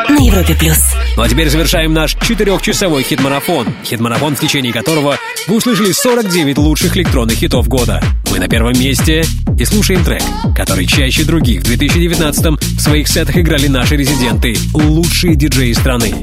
На 0.08 0.20
Европе 0.20 0.54
плюс. 0.54 0.78
Ну 1.16 1.22
а 1.22 1.28
теперь 1.28 1.48
завершаем 1.48 1.92
наш 1.92 2.14
четырехчасовой 2.14 3.02
хит-марафон. 3.02 3.68
Хит-марафон, 3.84 4.34
в 4.34 4.40
течение 4.40 4.72
которого 4.72 5.18
вы 5.46 5.56
услышали 5.56 5.92
49 5.92 6.58
лучших 6.58 6.96
электронных 6.96 7.36
хитов 7.36 7.68
года. 7.68 8.02
Мы 8.30 8.38
на 8.38 8.48
первом 8.48 8.72
месте 8.78 9.24
и 9.58 9.64
слушаем 9.64 10.04
трек, 10.04 10.22
который 10.56 10.86
чаще 10.86 11.24
других 11.24 11.62
в 11.62 11.70
2019-м 11.70 12.56
в 12.56 12.80
своих 12.80 13.08
сетах 13.08 13.36
играли 13.36 13.68
наши 13.68 13.96
резиденты, 13.96 14.56
лучшие 14.72 15.36
диджеи 15.36 15.72
страны. 15.72 16.14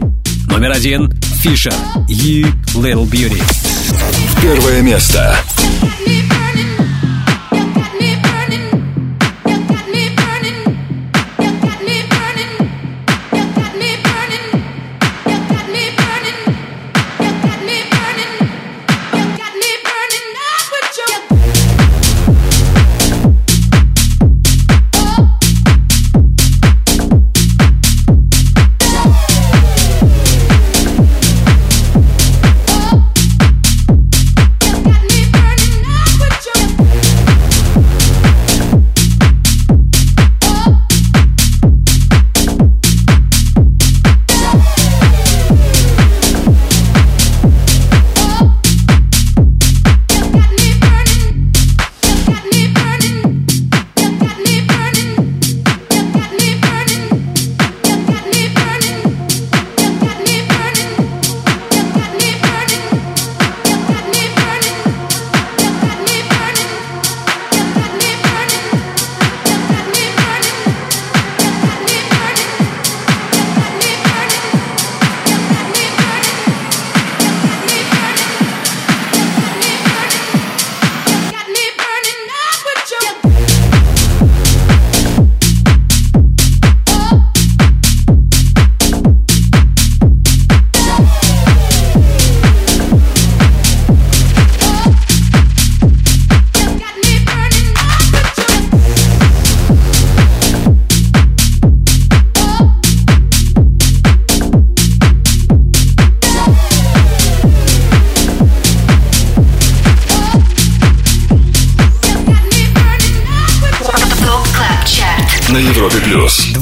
Номер 0.47 0.71
один— 0.71 1.11
Фишер, 1.41 1.73
You 2.09 2.51
Little 2.75 3.09
Beauty. 3.09 3.41
Первое 4.41 4.81
место. 4.81 5.37
ТОП 6.05 6.40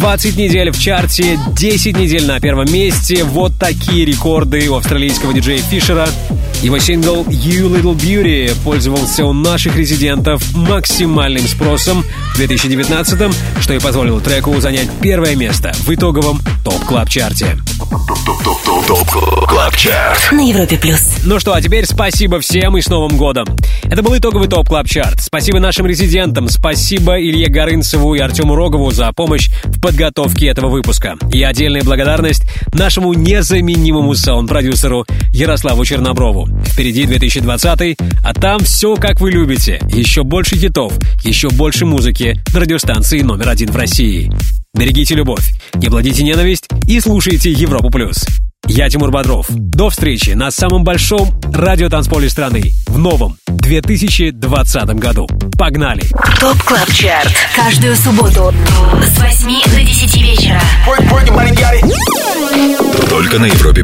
20 0.09 0.37
недель 0.37 0.71
в 0.71 0.79
чарте, 0.79 1.39
10 1.55 1.95
недель 1.95 2.25
на 2.25 2.39
первом 2.39 2.65
месте. 2.73 3.23
Вот 3.23 3.51
такие 3.59 4.05
рекорды 4.05 4.67
у 4.67 4.75
австралийского 4.75 5.35
диджея 5.35 5.61
Фишера. 5.61 6.09
Его 6.63 6.79
сингл 6.79 7.25
You 7.25 7.69
Little 7.69 7.95
Beauty 7.95 8.55
пользовался 8.63 9.23
у 9.25 9.33
наших 9.33 9.75
резидентов 9.75 10.43
максимальным 10.55 11.47
спросом 11.47 12.03
в 12.33 12.37
2019 12.37 13.35
что 13.61 13.73
и 13.75 13.79
позволило 13.79 14.19
треку 14.19 14.59
занять 14.59 14.89
первое 14.99 15.35
место 15.35 15.73
в 15.85 15.93
итоговом 15.93 16.41
TOP 16.65 16.85
Club 16.85 17.07
Chart 17.07 17.44
е. 17.44 17.59
TOP 18.87 19.47
Club 19.47 19.75
Chart. 19.75 20.31
На 20.31 20.41
Европе 20.41 20.79
плюс. 20.79 21.17
Ну 21.23 21.39
что, 21.39 21.53
а 21.53 21.61
теперь 21.61 21.85
спасибо 21.85 22.39
всем 22.39 22.75
и 22.77 22.81
с 22.81 22.87
Новым 22.87 23.15
годом. 23.15 23.45
Это 23.91 24.03
был 24.03 24.15
итоговый 24.15 24.47
TOP 24.47 24.67
Club 24.67 24.87
Chart. 24.87 25.19
Спасибо 25.19 25.59
нашим 25.59 25.87
резидентам, 25.87 26.47
спасибо 26.47 27.19
Илье 27.19 27.49
Горынцеву 27.49 28.13
и 28.13 28.19
Артему 28.19 28.55
Рогову 28.55 28.91
за 28.91 29.11
помощь 29.13 29.49
в 29.63 29.81
подготовке 29.81 30.47
этого 30.47 30.69
выпуска. 30.69 31.17
И 31.33 31.41
отдельная 31.41 31.83
благодарность 31.83 32.43
нашему 32.71 33.13
незаменимому 33.13 34.13
саунд-продюсеру 34.13 35.05
Ярославу 35.33 35.83
Черноброву. 35.85 36.47
Впереди 36.67 37.05
2020 37.05 37.97
а 38.23 38.33
там 38.33 38.59
все 38.59 38.95
как 38.95 39.19
вы 39.21 39.31
любите. 39.31 39.79
Еще 39.89 40.23
больше 40.23 40.55
хитов, 40.55 40.93
еще 41.23 41.49
больше 41.49 41.85
музыки 41.85 42.39
на 42.53 42.59
радиостанции 42.59 43.21
номер 43.21 43.49
один 43.49 43.71
в 43.71 43.75
России. 43.75 44.31
Берегите 44.75 45.15
любовь, 45.15 45.51
не 45.73 45.87
плодите 45.87 46.23
ненависть 46.23 46.67
и 46.87 46.99
слушайте 46.99 47.51
Европу+. 47.51 47.89
плюс. 47.89 48.23
Я 48.69 48.87
Тимур 48.87 49.09
Бодров. 49.09 49.47
До 49.49 49.89
встречи 49.89 50.29
на 50.31 50.51
самом 50.51 50.83
большом 50.83 51.33
радиотанцполе 51.51 52.29
страны 52.29 52.71
в 52.85 52.99
новом 52.99 53.35
2020 53.47 54.89
году. 54.89 55.27
Погнали! 55.57 56.03
TOP 56.39 56.61
Club 56.63 56.93
Chart. 56.93 57.33
Каждую 57.55 57.95
субботу 57.95 58.53
с 59.03 59.19
8 59.19 59.71
до 59.71 59.81
10 59.81 60.21
вечера. 60.21 60.61
Только 63.09 63.39
на 63.39 63.45
Европе 63.45 63.83